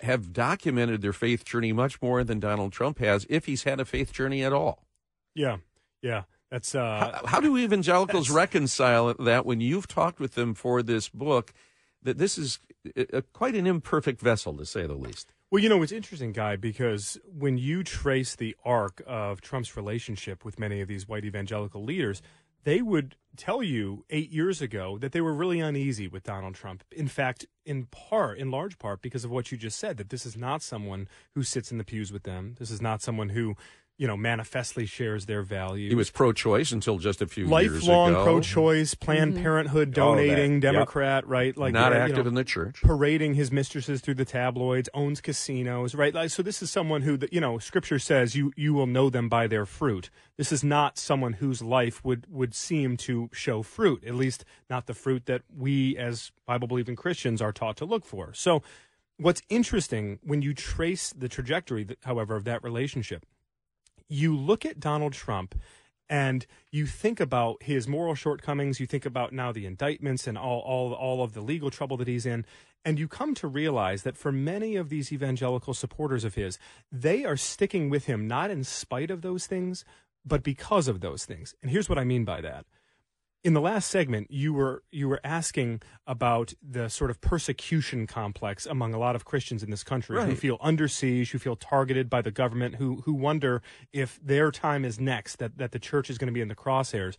have 0.00 0.32
documented 0.32 1.02
their 1.02 1.12
faith 1.12 1.44
journey 1.44 1.72
much 1.72 2.00
more 2.00 2.22
than 2.22 2.38
Donald 2.38 2.72
Trump 2.72 3.00
has, 3.00 3.26
if 3.28 3.46
he's 3.46 3.64
had 3.64 3.80
a 3.80 3.84
faith 3.84 4.12
journey 4.12 4.44
at 4.44 4.52
all. 4.52 4.86
Yeah, 5.34 5.56
yeah. 6.00 6.22
That's 6.50 6.76
uh, 6.76 7.18
How, 7.22 7.26
how 7.26 7.40
do 7.40 7.56
evangelicals 7.58 8.30
reconcile 8.30 9.12
that 9.14 9.44
when 9.44 9.60
you've 9.60 9.88
talked 9.88 10.20
with 10.20 10.34
them 10.34 10.54
for 10.54 10.80
this 10.80 11.08
book? 11.08 11.52
That 12.02 12.18
this 12.18 12.38
is 12.38 12.60
a, 12.96 13.18
a, 13.18 13.22
quite 13.22 13.56
an 13.56 13.66
imperfect 13.66 14.20
vessel, 14.20 14.56
to 14.58 14.64
say 14.64 14.86
the 14.86 14.94
least. 14.94 15.32
Well, 15.48 15.62
you 15.62 15.68
know, 15.68 15.80
it's 15.82 15.92
interesting, 15.92 16.32
Guy, 16.32 16.56
because 16.56 17.18
when 17.24 17.56
you 17.56 17.84
trace 17.84 18.34
the 18.34 18.56
arc 18.64 19.00
of 19.06 19.40
Trump's 19.40 19.76
relationship 19.76 20.44
with 20.44 20.58
many 20.58 20.80
of 20.80 20.88
these 20.88 21.06
white 21.06 21.24
evangelical 21.24 21.84
leaders, 21.84 22.20
they 22.64 22.82
would 22.82 23.14
tell 23.36 23.62
you 23.62 24.04
eight 24.10 24.32
years 24.32 24.60
ago 24.60 24.98
that 24.98 25.12
they 25.12 25.20
were 25.20 25.32
really 25.32 25.60
uneasy 25.60 26.08
with 26.08 26.24
Donald 26.24 26.56
Trump. 26.56 26.82
In 26.90 27.06
fact, 27.06 27.46
in 27.64 27.86
part, 27.86 28.38
in 28.38 28.50
large 28.50 28.76
part, 28.80 29.00
because 29.02 29.24
of 29.24 29.30
what 29.30 29.52
you 29.52 29.56
just 29.56 29.78
said, 29.78 29.98
that 29.98 30.10
this 30.10 30.26
is 30.26 30.36
not 30.36 30.62
someone 30.62 31.06
who 31.36 31.44
sits 31.44 31.70
in 31.70 31.78
the 31.78 31.84
pews 31.84 32.12
with 32.12 32.24
them. 32.24 32.56
This 32.58 32.72
is 32.72 32.82
not 32.82 33.00
someone 33.00 33.28
who 33.28 33.54
you 33.98 34.06
know, 34.06 34.16
manifestly 34.16 34.84
shares 34.84 35.24
their 35.24 35.42
values. 35.42 35.90
He 35.90 35.94
was 35.94 36.10
pro-choice 36.10 36.70
until 36.70 36.98
just 36.98 37.22
a 37.22 37.26
few 37.26 37.46
years 37.48 37.66
ago. 37.66 37.76
Lifelong 37.76 38.12
pro-choice, 38.12 38.94
Planned 38.94 39.34
mm-hmm. 39.34 39.42
Parenthood, 39.42 39.94
donating, 39.94 40.60
Democrat, 40.60 41.24
yep. 41.24 41.30
right? 41.30 41.56
Like 41.56 41.72
not 41.72 41.94
active 41.94 42.18
you 42.18 42.22
know, 42.24 42.28
in 42.28 42.34
the 42.34 42.44
church, 42.44 42.82
parading 42.82 43.34
his 43.34 43.50
mistresses 43.50 44.02
through 44.02 44.14
the 44.14 44.26
tabloids, 44.26 44.90
owns 44.92 45.22
casinos, 45.22 45.94
right? 45.94 46.14
Like, 46.14 46.30
so 46.30 46.42
this 46.42 46.60
is 46.60 46.70
someone 46.70 47.02
who, 47.02 47.18
you 47.30 47.40
know, 47.40 47.58
Scripture 47.58 47.98
says 47.98 48.34
you 48.34 48.52
you 48.54 48.74
will 48.74 48.86
know 48.86 49.08
them 49.08 49.30
by 49.30 49.46
their 49.46 49.64
fruit. 49.64 50.10
This 50.36 50.52
is 50.52 50.62
not 50.62 50.98
someone 50.98 51.34
whose 51.34 51.62
life 51.62 52.04
would 52.04 52.26
would 52.28 52.54
seem 52.54 52.98
to 52.98 53.30
show 53.32 53.62
fruit, 53.62 54.04
at 54.04 54.14
least 54.14 54.44
not 54.68 54.86
the 54.86 54.94
fruit 54.94 55.24
that 55.24 55.42
we 55.56 55.96
as 55.96 56.32
Bible 56.44 56.68
believing 56.68 56.96
Christians 56.96 57.40
are 57.40 57.52
taught 57.52 57.76
to 57.78 57.84
look 57.84 58.04
for. 58.04 58.32
So. 58.34 58.62
What's 59.18 59.40
interesting 59.48 60.18
when 60.22 60.42
you 60.42 60.52
trace 60.52 61.10
the 61.16 61.26
trajectory, 61.26 61.86
however, 62.04 62.36
of 62.36 62.44
that 62.44 62.62
relationship 62.62 63.24
you 64.08 64.36
look 64.36 64.64
at 64.64 64.80
Donald 64.80 65.12
Trump 65.12 65.54
and 66.08 66.46
you 66.70 66.86
think 66.86 67.18
about 67.18 67.62
his 67.62 67.88
moral 67.88 68.14
shortcomings, 68.14 68.78
you 68.78 68.86
think 68.86 69.04
about 69.04 69.32
now 69.32 69.50
the 69.52 69.66
indictments 69.66 70.26
and 70.26 70.38
all, 70.38 70.60
all, 70.60 70.92
all 70.92 71.22
of 71.22 71.34
the 71.34 71.40
legal 71.40 71.70
trouble 71.70 71.96
that 71.96 72.06
he's 72.06 72.26
in, 72.26 72.44
and 72.84 72.98
you 73.00 73.08
come 73.08 73.34
to 73.34 73.48
realize 73.48 74.04
that 74.04 74.16
for 74.16 74.30
many 74.30 74.76
of 74.76 74.88
these 74.88 75.12
evangelical 75.12 75.74
supporters 75.74 76.22
of 76.22 76.36
his, 76.36 76.58
they 76.92 77.24
are 77.24 77.36
sticking 77.36 77.90
with 77.90 78.06
him 78.06 78.28
not 78.28 78.50
in 78.50 78.62
spite 78.62 79.10
of 79.10 79.22
those 79.22 79.46
things, 79.46 79.84
but 80.24 80.44
because 80.44 80.86
of 80.86 81.00
those 81.00 81.24
things. 81.24 81.54
And 81.60 81.70
here's 81.70 81.88
what 81.88 81.98
I 81.98 82.04
mean 82.04 82.24
by 82.24 82.40
that 82.40 82.64
in 83.44 83.54
the 83.54 83.60
last 83.60 83.90
segment 83.90 84.30
you 84.30 84.52
were 84.52 84.82
you 84.90 85.08
were 85.08 85.20
asking 85.22 85.80
about 86.06 86.52
the 86.62 86.88
sort 86.88 87.10
of 87.10 87.20
persecution 87.20 88.06
complex 88.06 88.66
among 88.66 88.92
a 88.92 88.98
lot 88.98 89.14
of 89.14 89.24
Christians 89.24 89.62
in 89.62 89.70
this 89.70 89.84
country 89.84 90.16
right. 90.16 90.28
who 90.28 90.34
feel 90.34 90.58
under 90.60 90.88
siege, 90.88 91.30
who 91.30 91.38
feel 91.38 91.56
targeted 91.56 92.10
by 92.10 92.22
the 92.22 92.30
government, 92.30 92.76
who 92.76 93.02
who 93.04 93.14
wonder 93.14 93.62
if 93.92 94.18
their 94.22 94.50
time 94.50 94.84
is 94.84 94.98
next, 94.98 95.36
that 95.36 95.58
that 95.58 95.72
the 95.72 95.78
church 95.78 96.10
is 96.10 96.18
going 96.18 96.28
to 96.28 96.32
be 96.32 96.40
in 96.40 96.48
the 96.48 96.56
crosshairs. 96.56 97.16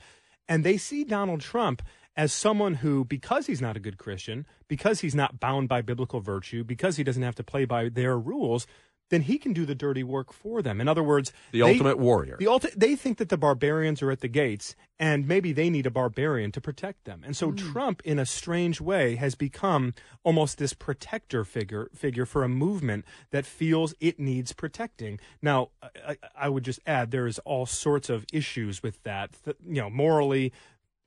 And 0.50 0.63
they 0.63 0.77
see 0.77 1.03
Donald 1.03 1.41
Trump 1.41 1.81
as 2.15 2.33
someone 2.33 2.75
who, 2.75 3.05
because 3.05 3.45
he's 3.45 3.62
not 3.62 3.77
a 3.77 3.79
good 3.79 3.97
Christian, 3.97 4.45
because 4.67 5.01
he's 5.01 5.13
not 5.13 5.39
bound 5.39 5.69
by 5.69 5.81
biblical 5.81 6.19
virtue, 6.19 6.63
because 6.63 6.97
he 6.97 7.03
doesn't 7.03 7.21
have 7.21 7.36
to 7.36 7.43
play 7.43 7.63
by 7.63 7.89
their 7.89 8.17
rules, 8.17 8.65
then 9.09 9.21
he 9.21 9.37
can 9.37 9.53
do 9.53 9.65
the 9.65 9.75
dirty 9.75 10.03
work 10.03 10.33
for 10.33 10.61
them. 10.61 10.81
In 10.81 10.87
other 10.87 11.03
words, 11.03 11.31
the 11.51 11.61
they, 11.61 11.71
ultimate 11.71 11.97
warrior. 11.97 12.37
The 12.39 12.45
ulti- 12.45 12.73
they 12.73 12.95
think 12.95 13.17
that 13.17 13.29
the 13.29 13.37
barbarians 13.37 14.01
are 14.01 14.11
at 14.11 14.21
the 14.21 14.27
gates 14.27 14.75
and 14.99 15.27
maybe 15.27 15.53
they 15.53 15.69
need 15.69 15.85
a 15.85 15.91
barbarian 15.91 16.51
to 16.53 16.61
protect 16.61 17.05
them. 17.05 17.23
And 17.25 17.35
so 17.35 17.51
mm. 17.51 17.57
Trump 17.57 18.01
in 18.03 18.19
a 18.19 18.25
strange 18.25 18.81
way 18.81 19.15
has 19.15 19.35
become 19.35 19.93
almost 20.23 20.57
this 20.57 20.73
protector 20.73 21.43
figure 21.43 21.89
figure 21.93 22.25
for 22.25 22.43
a 22.43 22.49
movement 22.49 23.05
that 23.31 23.45
feels 23.45 23.93
it 23.99 24.19
needs 24.19 24.53
protecting. 24.53 25.19
Now, 25.41 25.69
I, 25.81 26.17
I 26.37 26.49
would 26.49 26.63
just 26.63 26.79
add 26.85 27.11
there 27.11 27.27
is 27.27 27.39
all 27.39 27.65
sorts 27.65 28.09
of 28.09 28.25
issues 28.33 28.83
with 28.83 29.03
that, 29.03 29.31
you 29.65 29.81
know, 29.81 29.89
morally 29.89 30.51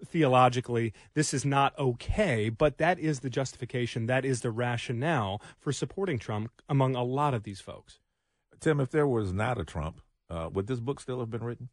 theologically 0.04 0.92
this 1.14 1.32
is 1.34 1.44
not 1.44 1.78
okay, 1.78 2.48
but 2.48 2.78
that 2.78 2.98
is 2.98 3.20
the 3.20 3.30
justification, 3.30 4.06
that 4.06 4.24
is 4.24 4.40
the 4.40 4.50
rationale 4.50 5.40
for 5.58 5.72
supporting 5.72 6.18
Trump 6.18 6.50
among 6.68 6.94
a 6.94 7.04
lot 7.04 7.34
of 7.34 7.42
these 7.42 7.60
folks. 7.60 7.98
Tim, 8.60 8.80
if 8.80 8.90
there 8.90 9.06
was 9.06 9.32
not 9.32 9.58
a 9.58 9.64
Trump, 9.64 10.00
uh, 10.28 10.48
would 10.52 10.66
this 10.66 10.80
book 10.80 11.00
still 11.00 11.20
have 11.20 11.30
been 11.30 11.44
written? 11.44 11.68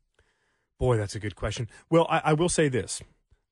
Boy, 0.79 0.97
that's 0.97 1.15
a 1.15 1.19
good 1.19 1.35
question. 1.35 1.67
Well, 1.89 2.07
I, 2.09 2.21
I 2.25 2.33
will 2.33 2.49
say 2.49 2.69
this. 2.69 3.01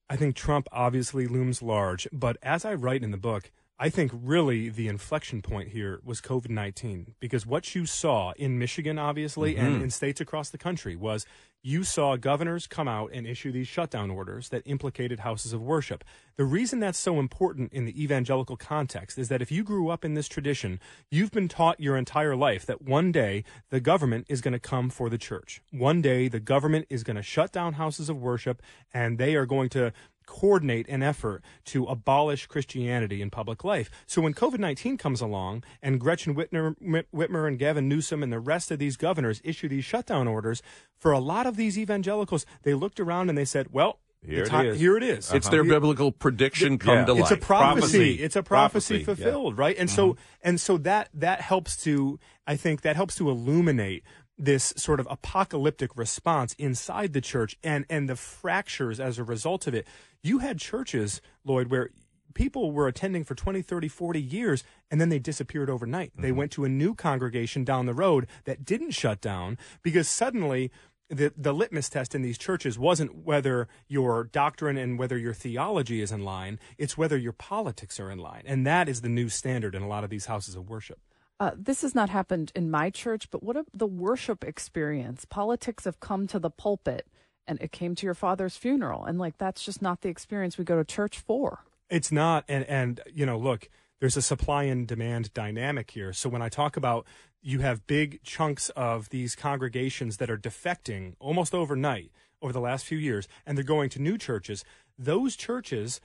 I 0.08 0.16
think 0.16 0.36
Trump 0.36 0.68
obviously 0.70 1.26
looms 1.26 1.62
large, 1.62 2.06
but 2.12 2.36
as 2.42 2.64
I 2.64 2.74
write 2.74 3.02
in 3.02 3.10
the 3.10 3.16
book, 3.16 3.50
I 3.78 3.90
think 3.90 4.10
really 4.14 4.70
the 4.70 4.88
inflection 4.88 5.42
point 5.42 5.68
here 5.68 6.00
was 6.02 6.22
COVID 6.22 6.48
19 6.48 7.14
because 7.20 7.44
what 7.44 7.74
you 7.74 7.84
saw 7.84 8.32
in 8.36 8.58
Michigan, 8.58 8.98
obviously, 8.98 9.54
mm-hmm. 9.54 9.66
and 9.66 9.82
in 9.82 9.90
states 9.90 10.20
across 10.20 10.48
the 10.48 10.56
country 10.56 10.96
was 10.96 11.26
you 11.62 11.82
saw 11.82 12.16
governors 12.16 12.66
come 12.66 12.86
out 12.86 13.10
and 13.12 13.26
issue 13.26 13.50
these 13.50 13.66
shutdown 13.66 14.08
orders 14.08 14.50
that 14.50 14.62
implicated 14.66 15.20
houses 15.20 15.52
of 15.52 15.60
worship. 15.60 16.04
The 16.36 16.44
reason 16.44 16.78
that's 16.78 16.98
so 16.98 17.18
important 17.18 17.72
in 17.72 17.84
the 17.84 18.02
evangelical 18.02 18.56
context 18.56 19.18
is 19.18 19.28
that 19.28 19.42
if 19.42 19.50
you 19.50 19.64
grew 19.64 19.90
up 19.90 20.04
in 20.04 20.14
this 20.14 20.28
tradition, 20.28 20.80
you've 21.10 21.32
been 21.32 21.48
taught 21.48 21.80
your 21.80 21.96
entire 21.96 22.36
life 22.36 22.64
that 22.66 22.82
one 22.82 23.10
day 23.10 23.42
the 23.70 23.80
government 23.80 24.26
is 24.28 24.40
going 24.40 24.52
to 24.52 24.60
come 24.60 24.90
for 24.90 25.10
the 25.10 25.18
church. 25.18 25.60
One 25.72 26.00
day 26.00 26.28
the 26.28 26.40
government 26.40 26.86
is 26.88 27.02
going 27.02 27.16
to 27.16 27.22
shut 27.22 27.52
down 27.52 27.74
houses 27.74 28.08
of 28.08 28.22
worship 28.22 28.62
and 28.94 29.18
they 29.18 29.34
are 29.34 29.46
going 29.46 29.68
to 29.70 29.92
coordinate 30.26 30.88
an 30.88 31.02
effort 31.02 31.42
to 31.66 31.84
abolish 31.84 32.46
Christianity 32.46 33.22
in 33.22 33.30
public 33.30 33.64
life. 33.64 33.90
So 34.06 34.20
when 34.20 34.34
COVID 34.34 34.58
19 34.58 34.98
comes 34.98 35.20
along 35.20 35.64
and 35.80 36.00
Gretchen 36.00 36.34
Whitmer, 36.34 36.74
Whitmer 37.14 37.48
and 37.48 37.58
Gavin 37.58 37.88
Newsom 37.88 38.22
and 38.22 38.32
the 38.32 38.40
rest 38.40 38.70
of 38.70 38.78
these 38.78 38.96
governors 38.96 39.40
issue 39.44 39.68
these 39.68 39.84
shutdown 39.84 40.28
orders, 40.28 40.62
for 40.96 41.12
a 41.12 41.18
lot 41.20 41.46
of 41.46 41.56
these 41.56 41.78
evangelicals, 41.78 42.44
they 42.62 42.74
looked 42.74 43.00
around 43.00 43.28
and 43.28 43.38
they 43.38 43.44
said, 43.44 43.72
well, 43.72 44.00
here 44.26 44.44
it 44.44 44.52
is. 44.52 44.80
Here 44.80 44.96
it 44.96 45.02
is. 45.02 45.32
It's 45.32 45.48
their 45.48 45.62
biblical 45.62 46.10
prediction 46.10 46.78
come 46.78 46.98
yeah. 46.98 47.04
to 47.04 47.12
life. 47.12 47.22
It's 47.22 47.30
a 47.30 47.36
prophecy. 47.36 47.80
prophecy. 47.80 48.12
It's 48.14 48.36
a 48.36 48.42
prophecy, 48.42 49.04
prophecy 49.04 49.04
fulfilled, 49.04 49.54
yeah. 49.56 49.60
right? 49.60 49.76
And 49.78 49.88
mm-hmm. 49.88 49.96
so 49.96 50.16
and 50.42 50.60
so 50.60 50.78
that 50.78 51.10
that 51.14 51.40
helps 51.40 51.76
to 51.84 52.18
I 52.46 52.56
think 52.56 52.82
that 52.82 52.96
helps 52.96 53.14
to 53.16 53.30
illuminate 53.30 54.02
this 54.38 54.74
sort 54.76 55.00
of 55.00 55.08
apocalyptic 55.10 55.96
response 55.96 56.54
inside 56.58 57.12
the 57.12 57.20
church 57.20 57.56
and 57.62 57.86
and 57.88 58.08
the 58.08 58.16
fractures 58.16 59.00
as 59.00 59.18
a 59.18 59.24
result 59.24 59.66
of 59.66 59.74
it. 59.74 59.86
You 60.22 60.38
had 60.38 60.58
churches, 60.58 61.20
Lloyd, 61.44 61.68
where 61.68 61.90
people 62.34 62.70
were 62.70 62.86
attending 62.86 63.24
for 63.24 63.34
20, 63.34 63.62
30, 63.62 63.88
40 63.88 64.20
years 64.20 64.62
and 64.90 65.00
then 65.00 65.08
they 65.08 65.18
disappeared 65.18 65.70
overnight. 65.70 66.12
Mm-hmm. 66.12 66.22
They 66.22 66.32
went 66.32 66.52
to 66.52 66.64
a 66.64 66.68
new 66.68 66.94
congregation 66.94 67.64
down 67.64 67.86
the 67.86 67.94
road 67.94 68.26
that 68.44 68.64
didn't 68.64 68.90
shut 68.90 69.20
down 69.20 69.56
because 69.82 70.08
suddenly 70.08 70.70
the 71.08 71.32
the 71.36 71.54
litmus 71.54 71.88
test 71.88 72.14
in 72.14 72.22
these 72.22 72.36
churches 72.36 72.78
wasn't 72.78 73.24
whether 73.24 73.68
your 73.88 74.24
doctrine 74.24 74.76
and 74.76 74.98
whether 74.98 75.16
your 75.16 75.34
theology 75.34 76.00
is 76.00 76.12
in 76.12 76.24
line, 76.24 76.58
it's 76.78 76.98
whether 76.98 77.16
your 77.16 77.32
politics 77.32 78.00
are 78.00 78.10
in 78.10 78.18
line. 78.18 78.42
And 78.44 78.66
that 78.66 78.88
is 78.88 79.00
the 79.00 79.08
new 79.08 79.28
standard 79.28 79.74
in 79.74 79.82
a 79.82 79.88
lot 79.88 80.04
of 80.04 80.10
these 80.10 80.26
houses 80.26 80.56
of 80.56 80.68
worship. 80.68 81.00
Uh, 81.38 81.50
this 81.56 81.82
has 81.82 81.94
not 81.94 82.08
happened 82.08 82.50
in 82.54 82.70
my 82.70 82.88
church, 82.88 83.30
but 83.30 83.42
what 83.42 83.56
a, 83.56 83.64
the 83.74 83.86
worship 83.86 84.42
experience? 84.42 85.24
Politics 85.24 85.84
have 85.84 86.00
come 86.00 86.26
to 86.26 86.38
the 86.38 86.50
pulpit, 86.50 87.06
and 87.46 87.60
it 87.60 87.72
came 87.72 87.94
to 87.94 88.06
your 88.06 88.14
father's 88.14 88.56
funeral, 88.56 89.04
and 89.04 89.18
like 89.18 89.36
that's 89.38 89.62
just 89.62 89.82
not 89.82 90.00
the 90.00 90.08
experience 90.08 90.56
we 90.56 90.64
go 90.64 90.76
to 90.76 90.84
church 90.84 91.18
for. 91.18 91.64
It's 91.90 92.10
not, 92.10 92.44
and 92.48 92.64
and 92.64 93.00
you 93.12 93.26
know, 93.26 93.38
look, 93.38 93.68
there's 94.00 94.16
a 94.16 94.22
supply 94.22 94.64
and 94.64 94.86
demand 94.86 95.32
dynamic 95.34 95.90
here. 95.90 96.12
So 96.12 96.28
when 96.28 96.42
I 96.42 96.48
talk 96.48 96.76
about 96.76 97.06
you 97.42 97.60
have 97.60 97.86
big 97.86 98.20
chunks 98.24 98.70
of 98.70 99.10
these 99.10 99.36
congregations 99.36 100.16
that 100.16 100.28
are 100.28 100.36
defecting 100.36 101.14
almost 101.20 101.54
overnight 101.54 102.10
over 102.42 102.52
the 102.52 102.60
last 102.60 102.84
few 102.84 102.98
years, 102.98 103.28
and 103.46 103.56
they're 103.56 103.64
going 103.64 103.88
to 103.90 104.02
new 104.02 104.18
churches. 104.18 104.64
Those 104.98 105.36
churches 105.36 106.00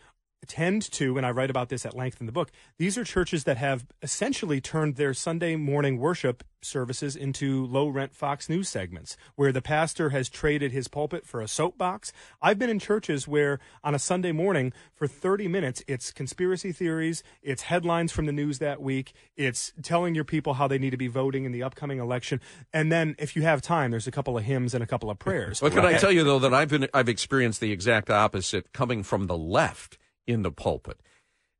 tend 0.48 0.90
to, 0.92 1.18
and 1.18 1.26
I 1.26 1.32
write 1.32 1.50
about 1.50 1.70
this 1.70 1.86
at 1.86 1.96
length 1.96 2.20
in 2.20 2.26
the 2.26 2.32
book, 2.32 2.52
these 2.78 2.98
are 2.98 3.04
churches 3.04 3.44
that 3.44 3.58
have 3.58 3.86
essentially 4.02 4.60
turned 4.62 4.96
their 4.96 5.14
Sunday 5.14 5.56
morning 5.56 5.98
worship 5.98 6.44
services 6.64 7.16
into 7.16 7.66
low 7.66 7.88
rent 7.88 8.14
Fox 8.14 8.50
News 8.50 8.70
segments 8.70 9.18
where 9.36 9.52
the 9.52 9.62
pastor 9.62 10.10
has 10.10 10.30
traded 10.30 10.72
his 10.72 10.88
pulpit 10.88 11.26
for 11.26 11.42
a 11.42 11.48
soapbox. 11.48 12.14
I've 12.42 12.60
been 12.60 12.70
in 12.70 12.80
churches 12.80 13.28
where 13.28 13.60
on 13.84 13.96
a 13.96 14.00
Sunday 14.00 14.32
morning 14.32 14.74
for 14.94 15.08
30 15.08 15.48
minutes, 15.48 15.84
it's 15.88 16.12
conspiracy 16.12 16.72
theories, 16.72 17.24
it's 17.42 17.64
headlines 17.64 18.12
from 18.12 18.26
the 18.26 18.32
news 18.32 18.60
that 18.60 18.82
week, 18.82 19.14
it's 19.36 19.74
telling 19.82 20.16
your 20.16 20.24
people 20.24 20.56
how 20.56 20.68
they 20.68 20.78
need 20.78 20.92
to 20.92 20.98
be 20.98 21.08
voting 21.08 21.46
in 21.46 21.52
the 21.52 21.64
upcoming 21.64 22.00
election. 22.00 22.40
And 22.74 22.92
then 22.92 23.16
if 23.18 23.36
you 23.36 23.42
have 23.42 23.62
time, 23.62 23.92
there's 23.92 24.08
a 24.08 24.12
couple 24.12 24.38
of 24.38 24.44
hymns 24.44 24.74
and 24.74 24.84
a 24.84 24.88
couple 24.88 25.10
of 25.10 25.20
prayers. 25.20 25.62
Well, 25.62 25.72
can 25.72 25.86
I 25.86 25.98
tell 25.98 26.12
you 26.12 26.24
though 26.24 26.40
that 26.40 26.54
I've 26.54 26.70
been, 26.70 26.88
I've 26.94 27.10
experienced 27.10 27.60
the 27.60 27.72
exact 27.72 28.10
opposite 28.10 28.74
coming 28.74 29.04
from 29.04 29.28
the 29.28 29.38
left 29.38 29.98
in 30.28 30.44
the 30.44 30.52
pulpit. 30.52 31.00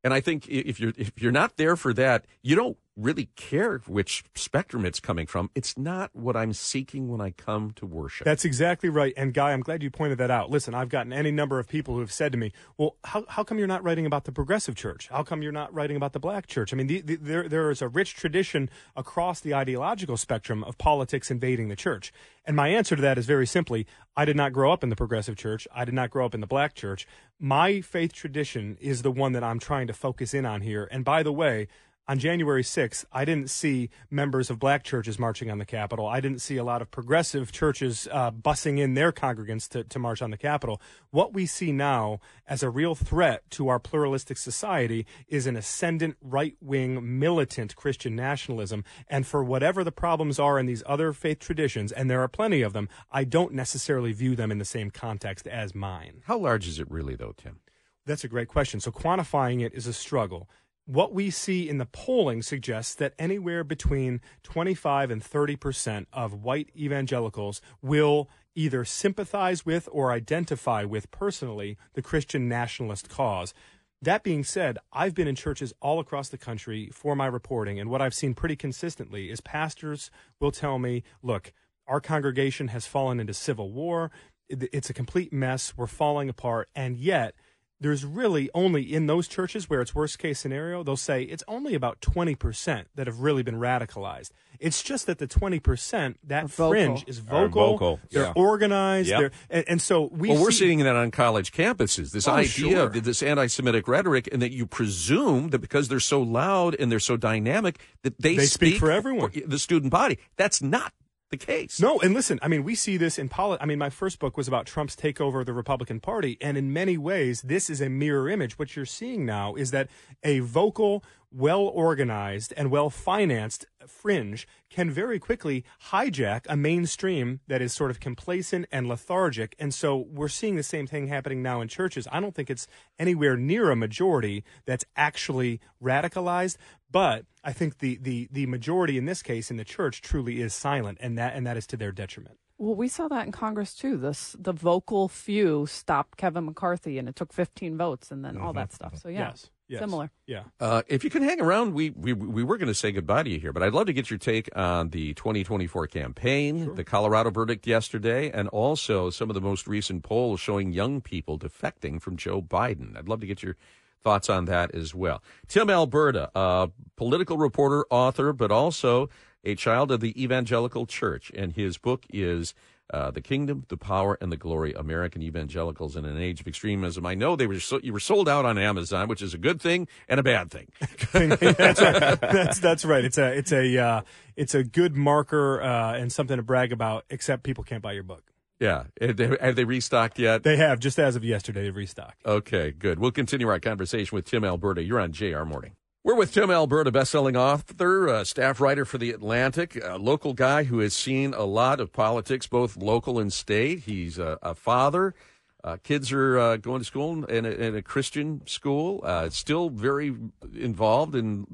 And 0.04 0.12
I 0.12 0.20
think 0.20 0.48
if 0.48 0.80
you're 0.80 0.92
if 0.96 1.12
you're 1.16 1.32
not 1.32 1.56
there 1.56 1.76
for 1.76 1.92
that, 1.94 2.24
you 2.42 2.56
don't 2.56 2.76
really 2.96 3.30
care 3.36 3.78
which 3.86 4.24
spectrum 4.34 4.84
it's 4.84 5.00
coming 5.00 5.26
from. 5.26 5.50
It's 5.54 5.78
not 5.78 6.10
what 6.12 6.36
I'm 6.36 6.52
seeking 6.52 7.08
when 7.08 7.20
I 7.20 7.30
come 7.30 7.70
to 7.72 7.86
worship. 7.86 8.24
That's 8.24 8.44
exactly 8.44 8.88
right. 8.88 9.14
And 9.16 9.32
Guy, 9.32 9.52
I'm 9.52 9.60
glad 9.60 9.82
you 9.82 9.90
pointed 9.90 10.18
that 10.18 10.30
out. 10.30 10.50
Listen, 10.50 10.74
I've 10.74 10.88
gotten 10.88 11.12
any 11.12 11.30
number 11.30 11.58
of 11.58 11.68
people 11.68 11.94
who 11.94 12.00
have 12.00 12.12
said 12.12 12.32
to 12.32 12.38
me, 12.38 12.52
"Well, 12.76 12.96
how, 13.04 13.24
how 13.28 13.44
come 13.44 13.58
you're 13.58 13.66
not 13.66 13.82
writing 13.82 14.06
about 14.06 14.24
the 14.24 14.32
progressive 14.32 14.74
church? 14.74 15.08
How 15.08 15.22
come 15.22 15.42
you're 15.42 15.52
not 15.52 15.72
writing 15.72 15.96
about 15.96 16.12
the 16.12 16.20
black 16.20 16.46
church?" 16.46 16.72
I 16.72 16.76
mean, 16.76 16.86
the, 16.86 17.00
the, 17.00 17.16
there 17.16 17.48
there 17.48 17.70
is 17.70 17.80
a 17.80 17.88
rich 17.88 18.14
tradition 18.14 18.68
across 18.94 19.40
the 19.40 19.54
ideological 19.54 20.16
spectrum 20.16 20.62
of 20.64 20.76
politics 20.78 21.30
invading 21.30 21.68
the 21.68 21.76
church. 21.76 22.12
And 22.44 22.56
my 22.56 22.68
answer 22.68 22.96
to 22.96 23.02
that 23.02 23.18
is 23.18 23.26
very 23.26 23.46
simply, 23.46 23.86
I 24.16 24.24
did 24.24 24.36
not 24.36 24.52
grow 24.52 24.72
up 24.72 24.82
in 24.82 24.90
the 24.90 24.96
progressive 24.96 25.36
church. 25.36 25.68
I 25.72 25.84
did 25.84 25.94
not 25.94 26.10
grow 26.10 26.26
up 26.26 26.34
in 26.34 26.40
the 26.40 26.46
black 26.46 26.74
church. 26.74 27.06
My 27.38 27.80
faith 27.80 28.12
tradition 28.12 28.76
is 28.80 29.02
the 29.02 29.12
one 29.12 29.32
that 29.32 29.44
I'm 29.44 29.60
trying 29.60 29.86
to 29.86 29.92
focus 29.92 30.34
in 30.34 30.44
on 30.44 30.60
here. 30.60 30.88
And 30.90 31.04
by 31.04 31.22
the 31.22 31.32
way, 31.32 31.68
on 32.08 32.18
January 32.18 32.64
6th, 32.64 33.04
I 33.12 33.24
didn't 33.24 33.48
see 33.48 33.88
members 34.10 34.50
of 34.50 34.58
black 34.58 34.82
churches 34.82 35.18
marching 35.18 35.50
on 35.50 35.58
the 35.58 35.64
Capitol. 35.64 36.06
I 36.06 36.20
didn't 36.20 36.40
see 36.40 36.56
a 36.56 36.64
lot 36.64 36.82
of 36.82 36.90
progressive 36.90 37.52
churches 37.52 38.08
uh, 38.10 38.32
bussing 38.32 38.78
in 38.78 38.94
their 38.94 39.12
congregants 39.12 39.68
to, 39.68 39.84
to 39.84 39.98
march 40.00 40.20
on 40.20 40.30
the 40.30 40.36
Capitol. 40.36 40.80
What 41.10 41.32
we 41.32 41.46
see 41.46 41.70
now 41.70 42.18
as 42.46 42.62
a 42.62 42.70
real 42.70 42.96
threat 42.96 43.48
to 43.50 43.68
our 43.68 43.78
pluralistic 43.78 44.36
society 44.36 45.06
is 45.28 45.46
an 45.46 45.56
ascendant 45.56 46.16
right 46.20 46.56
wing 46.60 47.18
militant 47.18 47.76
Christian 47.76 48.16
nationalism. 48.16 48.84
And 49.08 49.24
for 49.24 49.44
whatever 49.44 49.84
the 49.84 49.92
problems 49.92 50.40
are 50.40 50.58
in 50.58 50.66
these 50.66 50.82
other 50.86 51.12
faith 51.12 51.38
traditions, 51.38 51.92
and 51.92 52.10
there 52.10 52.20
are 52.20 52.28
plenty 52.28 52.62
of 52.62 52.72
them, 52.72 52.88
I 53.12 53.22
don't 53.22 53.52
necessarily 53.52 54.12
view 54.12 54.34
them 54.34 54.50
in 54.50 54.58
the 54.58 54.64
same 54.64 54.90
context 54.90 55.46
as 55.46 55.72
mine. 55.72 56.22
How 56.26 56.38
large 56.38 56.66
is 56.66 56.80
it 56.80 56.90
really, 56.90 57.14
though, 57.14 57.34
Tim? 57.36 57.60
That's 58.04 58.24
a 58.24 58.28
great 58.28 58.48
question. 58.48 58.80
So 58.80 58.90
quantifying 58.90 59.64
it 59.64 59.72
is 59.74 59.86
a 59.86 59.92
struggle 59.92 60.48
what 60.84 61.14
we 61.14 61.30
see 61.30 61.68
in 61.68 61.78
the 61.78 61.86
polling 61.86 62.42
suggests 62.42 62.94
that 62.96 63.14
anywhere 63.18 63.64
between 63.64 64.20
25 64.42 65.10
and 65.10 65.22
30 65.22 65.56
percent 65.56 66.08
of 66.12 66.42
white 66.42 66.70
evangelicals 66.76 67.60
will 67.80 68.28
either 68.54 68.84
sympathize 68.84 69.64
with 69.64 69.88
or 69.92 70.12
identify 70.12 70.84
with 70.84 71.10
personally 71.10 71.78
the 71.94 72.02
Christian 72.02 72.48
nationalist 72.48 73.08
cause. 73.08 73.54
That 74.02 74.24
being 74.24 74.42
said, 74.42 74.78
I've 74.92 75.14
been 75.14 75.28
in 75.28 75.36
churches 75.36 75.72
all 75.80 76.00
across 76.00 76.28
the 76.28 76.36
country 76.36 76.90
for 76.92 77.14
my 77.14 77.26
reporting, 77.26 77.78
and 77.78 77.88
what 77.88 78.02
I've 78.02 78.14
seen 78.14 78.34
pretty 78.34 78.56
consistently 78.56 79.30
is 79.30 79.40
pastors 79.40 80.10
will 80.40 80.50
tell 80.50 80.80
me, 80.80 81.04
look, 81.22 81.52
our 81.86 82.00
congregation 82.00 82.68
has 82.68 82.84
fallen 82.84 83.20
into 83.20 83.32
civil 83.32 83.72
war. 83.72 84.10
It's 84.48 84.90
a 84.90 84.94
complete 84.94 85.32
mess. 85.32 85.74
We're 85.76 85.86
falling 85.86 86.28
apart. 86.28 86.68
And 86.74 86.96
yet, 86.96 87.34
there's 87.82 88.04
really 88.04 88.48
only 88.54 88.82
in 88.82 89.06
those 89.06 89.28
churches 89.28 89.68
where 89.68 89.80
it's 89.80 89.94
worst 89.94 90.18
case 90.18 90.38
scenario, 90.38 90.82
they'll 90.82 90.96
say 90.96 91.22
it's 91.22 91.44
only 91.48 91.74
about 91.74 92.00
20% 92.00 92.84
that 92.94 93.06
have 93.06 93.20
really 93.20 93.42
been 93.42 93.56
radicalized. 93.56 94.30
It's 94.60 94.82
just 94.82 95.06
that 95.06 95.18
the 95.18 95.26
20%, 95.26 96.14
that 96.24 96.48
fringe 96.50 97.04
is 97.08 97.18
vocal. 97.18 97.72
vocal. 97.72 98.00
They're 98.10 98.22
Yeah. 98.24 98.32
organized. 98.36 99.08
Yep. 99.08 99.18
They're, 99.18 99.30
and, 99.50 99.64
and 99.68 99.82
so 99.82 100.08
we 100.12 100.28
Well, 100.28 100.40
we're 100.42 100.50
see, 100.52 100.58
seeing 100.66 100.78
that 100.80 100.94
on 100.94 101.10
college 101.10 101.50
campuses. 101.52 102.12
This 102.12 102.28
Oh, 102.28 102.32
idea 102.34 102.48
sure. 102.76 102.82
of 102.86 103.02
this 103.04 103.22
anti-Semitic 103.22 103.88
rhetoric, 103.88 104.28
and 104.30 104.40
that 104.40 104.52
you 104.52 104.66
presume 104.66 105.48
that 105.50 105.58
because 105.58 105.88
they're 105.88 105.98
so 106.00 106.22
loud 106.22 106.76
and 106.78 106.92
they're 106.92 107.00
so 107.00 107.16
dynamic 107.16 107.80
that 108.02 108.20
they, 108.20 108.36
They 108.36 108.46
speak 108.46 108.78
for 108.78 108.90
everyone. 108.92 109.32
the 109.44 109.58
student 109.58 109.90
body. 109.90 110.18
That's 110.36 110.62
not 110.62 110.92
the 111.32 111.36
case. 111.36 111.80
No, 111.80 111.98
and 111.98 112.14
listen, 112.14 112.38
I 112.42 112.46
mean, 112.48 112.62
we 112.62 112.76
see 112.76 112.96
this 112.96 113.18
in 113.18 113.28
politics. 113.28 113.62
I 113.62 113.66
mean, 113.66 113.78
my 113.78 113.90
first 113.90 114.20
book 114.20 114.36
was 114.36 114.46
about 114.46 114.66
Trump's 114.66 114.94
takeover 114.94 115.40
of 115.40 115.46
the 115.46 115.52
Republican 115.52 115.98
Party, 115.98 116.38
and 116.40 116.56
in 116.56 116.72
many 116.72 116.96
ways, 116.96 117.42
this 117.42 117.68
is 117.68 117.80
a 117.80 117.88
mirror 117.88 118.28
image. 118.28 118.58
What 118.58 118.76
you're 118.76 118.84
seeing 118.84 119.26
now 119.26 119.54
is 119.54 119.72
that 119.72 119.88
a 120.22 120.38
vocal, 120.40 121.02
well 121.32 121.62
organized, 121.62 122.52
and 122.56 122.70
well 122.70 122.90
financed 122.90 123.66
fringe 123.86 124.46
can 124.70 124.90
very 124.90 125.18
quickly 125.18 125.64
hijack 125.90 126.42
a 126.48 126.56
mainstream 126.56 127.40
that 127.48 127.62
is 127.62 127.72
sort 127.72 127.90
of 127.90 127.98
complacent 127.98 128.66
and 128.70 128.86
lethargic. 128.86 129.56
And 129.58 129.72
so 129.72 129.96
we're 129.96 130.28
seeing 130.28 130.56
the 130.56 130.62
same 130.62 130.86
thing 130.86 131.08
happening 131.08 131.42
now 131.42 131.60
in 131.60 131.68
churches. 131.68 132.06
I 132.12 132.20
don't 132.20 132.34
think 132.34 132.50
it's 132.50 132.66
anywhere 132.98 133.36
near 133.36 133.70
a 133.70 133.76
majority 133.76 134.44
that's 134.66 134.84
actually 134.96 135.60
radicalized, 135.82 136.56
but 136.92 137.24
I 137.42 137.52
think 137.52 137.78
the, 137.78 137.98
the, 138.00 138.28
the 138.30 138.46
majority 138.46 138.96
in 138.98 139.06
this 139.06 139.22
case 139.22 139.50
in 139.50 139.56
the 139.56 139.64
church 139.64 140.00
truly 140.02 140.40
is 140.40 140.54
silent, 140.54 140.98
and 141.00 141.18
that 141.18 141.34
and 141.34 141.46
that 141.46 141.56
is 141.56 141.66
to 141.68 141.76
their 141.76 141.90
detriment. 141.92 142.36
Well, 142.58 142.76
we 142.76 142.86
saw 142.86 143.08
that 143.08 143.26
in 143.26 143.32
Congress 143.32 143.74
too. 143.74 143.96
This 143.96 144.36
the 144.38 144.52
vocal 144.52 145.08
few 145.08 145.66
stopped 145.66 146.16
Kevin 146.18 146.44
McCarthy, 146.44 146.98
and 146.98 147.08
it 147.08 147.16
took 147.16 147.32
15 147.32 147.76
votes, 147.76 148.12
and 148.12 148.24
then 148.24 148.36
all 148.38 148.52
that 148.52 148.72
stuff. 148.72 148.96
So 148.98 149.08
yeah, 149.08 149.30
Yes, 149.30 149.50
yes. 149.66 149.80
similar. 149.80 150.12
Yeah. 150.26 150.44
Uh, 150.60 150.82
if 150.86 151.02
you 151.02 151.10
can 151.10 151.22
hang 151.24 151.40
around, 151.40 151.74
we, 151.74 151.90
we 151.90 152.12
we 152.12 152.44
were 152.44 152.58
going 152.58 152.68
to 152.68 152.74
say 152.74 152.92
goodbye 152.92 153.24
to 153.24 153.30
you 153.30 153.40
here, 153.40 153.52
but 153.52 153.64
I'd 153.64 153.72
love 153.72 153.86
to 153.86 153.92
get 153.92 154.10
your 154.10 154.18
take 154.18 154.48
on 154.54 154.90
the 154.90 155.12
2024 155.14 155.88
campaign, 155.88 156.74
the 156.76 156.84
Colorado 156.84 157.30
verdict 157.30 157.66
yesterday, 157.66 158.30
and 158.30 158.48
also 158.50 159.10
some 159.10 159.28
of 159.28 159.34
the 159.34 159.40
most 159.40 159.66
recent 159.66 160.04
polls 160.04 160.38
showing 160.38 160.70
young 160.72 161.00
people 161.00 161.36
defecting 161.40 162.00
from 162.00 162.16
Joe 162.16 162.40
Biden. 162.40 162.96
I'd 162.96 163.08
love 163.08 163.20
to 163.22 163.26
get 163.26 163.42
your 163.42 163.56
thoughts 164.02 164.28
on 164.28 164.46
that 164.46 164.74
as 164.74 164.94
well. 164.94 165.22
Tim 165.48 165.70
Alberta, 165.70 166.30
a 166.34 166.70
political 166.96 167.36
reporter, 167.36 167.84
author, 167.90 168.32
but 168.32 168.50
also 168.50 169.08
a 169.44 169.54
child 169.54 169.90
of 169.90 170.00
the 170.00 170.20
evangelical 170.22 170.86
church, 170.86 171.30
and 171.34 171.52
his 171.52 171.78
book 171.78 172.04
is. 172.12 172.54
Uh, 172.92 173.10
the 173.10 173.22
kingdom, 173.22 173.64
the 173.68 173.76
power, 173.78 174.18
and 174.20 174.30
the 174.30 174.36
glory. 174.36 174.74
American 174.74 175.22
evangelicals 175.22 175.96
in 175.96 176.04
an 176.04 176.20
age 176.20 176.42
of 176.42 176.46
extremism. 176.46 177.06
I 177.06 177.14
know 177.14 177.36
they 177.36 177.46
were 177.46 177.58
so, 177.58 177.80
you 177.82 177.90
were 177.90 178.00
sold 178.00 178.28
out 178.28 178.44
on 178.44 178.58
Amazon, 178.58 179.08
which 179.08 179.22
is 179.22 179.32
a 179.32 179.38
good 179.38 179.62
thing 179.62 179.88
and 180.10 180.20
a 180.20 180.22
bad 180.22 180.50
thing. 180.50 180.68
that's 181.12 181.80
right. 181.80 182.20
That's 182.20 182.58
that's 182.58 182.84
right. 182.84 183.02
It's 183.02 183.16
a 183.16 183.32
it's 183.32 183.50
a 183.50 183.78
uh, 183.78 184.02
it's 184.36 184.54
a 184.54 184.62
good 184.62 184.94
marker 184.94 185.62
uh, 185.62 185.94
and 185.94 186.12
something 186.12 186.36
to 186.36 186.42
brag 186.42 186.70
about. 186.70 187.06
Except 187.08 187.44
people 187.44 187.64
can't 187.64 187.82
buy 187.82 187.92
your 187.92 188.02
book. 188.02 188.31
Yeah. 188.60 188.84
Have 189.00 189.16
they, 189.16 189.36
have 189.40 189.56
they 189.56 189.64
restocked 189.64 190.18
yet? 190.18 190.42
They 190.42 190.56
have 190.56 190.78
just 190.78 190.98
as 190.98 191.16
of 191.16 191.24
yesterday. 191.24 191.62
They've 191.62 191.76
restocked. 191.76 192.24
Okay, 192.24 192.70
good. 192.70 192.98
We'll 192.98 193.10
continue 193.10 193.48
our 193.48 193.58
conversation 193.60 194.14
with 194.14 194.24
Tim 194.24 194.44
Alberta. 194.44 194.82
You're 194.82 195.00
on 195.00 195.12
JR 195.12 195.44
Morning. 195.44 195.72
We're 196.04 196.16
with 196.16 196.32
Tim 196.32 196.50
Alberta, 196.50 196.90
best-selling 196.90 197.36
author, 197.36 198.08
uh, 198.08 198.24
staff 198.24 198.60
writer 198.60 198.84
for 198.84 198.98
The 198.98 199.10
Atlantic, 199.10 199.80
a 199.84 199.98
local 199.98 200.34
guy 200.34 200.64
who 200.64 200.80
has 200.80 200.94
seen 200.94 201.32
a 201.32 201.44
lot 201.44 201.78
of 201.78 201.92
politics, 201.92 202.48
both 202.48 202.76
local 202.76 203.20
and 203.20 203.32
state. 203.32 203.80
He's 203.80 204.18
a, 204.18 204.36
a 204.42 204.56
father. 204.56 205.14
Uh, 205.62 205.76
kids 205.84 206.10
are 206.10 206.38
uh, 206.38 206.56
going 206.56 206.80
to 206.80 206.84
school 206.84 207.24
in 207.26 207.46
a, 207.46 207.50
in 207.50 207.76
a 207.76 207.82
Christian 207.82 208.42
school. 208.46 209.00
Uh, 209.04 209.30
still 209.30 209.70
very 209.70 210.12
involved 210.52 211.14
in 211.14 211.46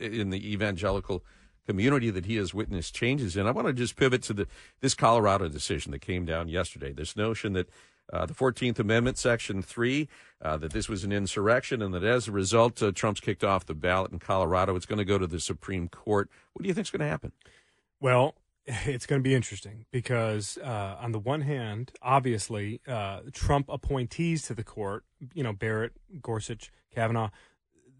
in 0.00 0.30
the 0.30 0.52
evangelical 0.52 1.24
community 1.68 2.08
that 2.08 2.24
he 2.24 2.36
has 2.36 2.54
witnessed 2.54 2.94
changes 2.94 3.36
in. 3.36 3.46
I 3.46 3.50
want 3.50 3.66
to 3.66 3.74
just 3.74 3.94
pivot 3.94 4.22
to 4.22 4.32
the 4.32 4.46
this 4.80 4.94
Colorado 4.94 5.48
decision 5.48 5.92
that 5.92 5.98
came 5.98 6.24
down 6.24 6.48
yesterday. 6.48 6.92
This 6.92 7.14
notion 7.14 7.52
that 7.52 7.68
uh, 8.10 8.24
the 8.24 8.32
14th 8.32 8.78
Amendment, 8.78 9.18
Section 9.18 9.60
3, 9.60 10.08
uh, 10.40 10.56
that 10.56 10.72
this 10.72 10.88
was 10.88 11.04
an 11.04 11.12
insurrection 11.12 11.82
and 11.82 11.92
that 11.92 12.02
as 12.02 12.26
a 12.26 12.32
result, 12.32 12.82
uh, 12.82 12.90
Trump's 12.90 13.20
kicked 13.20 13.44
off 13.44 13.66
the 13.66 13.74
ballot 13.74 14.10
in 14.12 14.18
Colorado. 14.18 14.76
It's 14.76 14.86
going 14.86 14.98
to 14.98 15.04
go 15.04 15.18
to 15.18 15.26
the 15.26 15.40
Supreme 15.40 15.88
Court. 15.88 16.30
What 16.54 16.62
do 16.62 16.68
you 16.68 16.74
think 16.74 16.86
is 16.86 16.90
going 16.90 17.00
to 17.00 17.06
happen? 17.06 17.32
Well, 18.00 18.34
it's 18.66 19.04
going 19.04 19.20
to 19.20 19.28
be 19.28 19.34
interesting 19.34 19.84
because, 19.90 20.58
uh, 20.64 20.96
on 20.98 21.12
the 21.12 21.18
one 21.18 21.42
hand, 21.42 21.92
obviously, 22.00 22.80
uh, 22.88 23.20
Trump 23.34 23.68
appointees 23.68 24.40
to 24.44 24.54
the 24.54 24.64
court, 24.64 25.04
you 25.34 25.42
know, 25.42 25.52
Barrett, 25.52 25.92
Gorsuch, 26.22 26.72
Kavanaugh, 26.94 27.28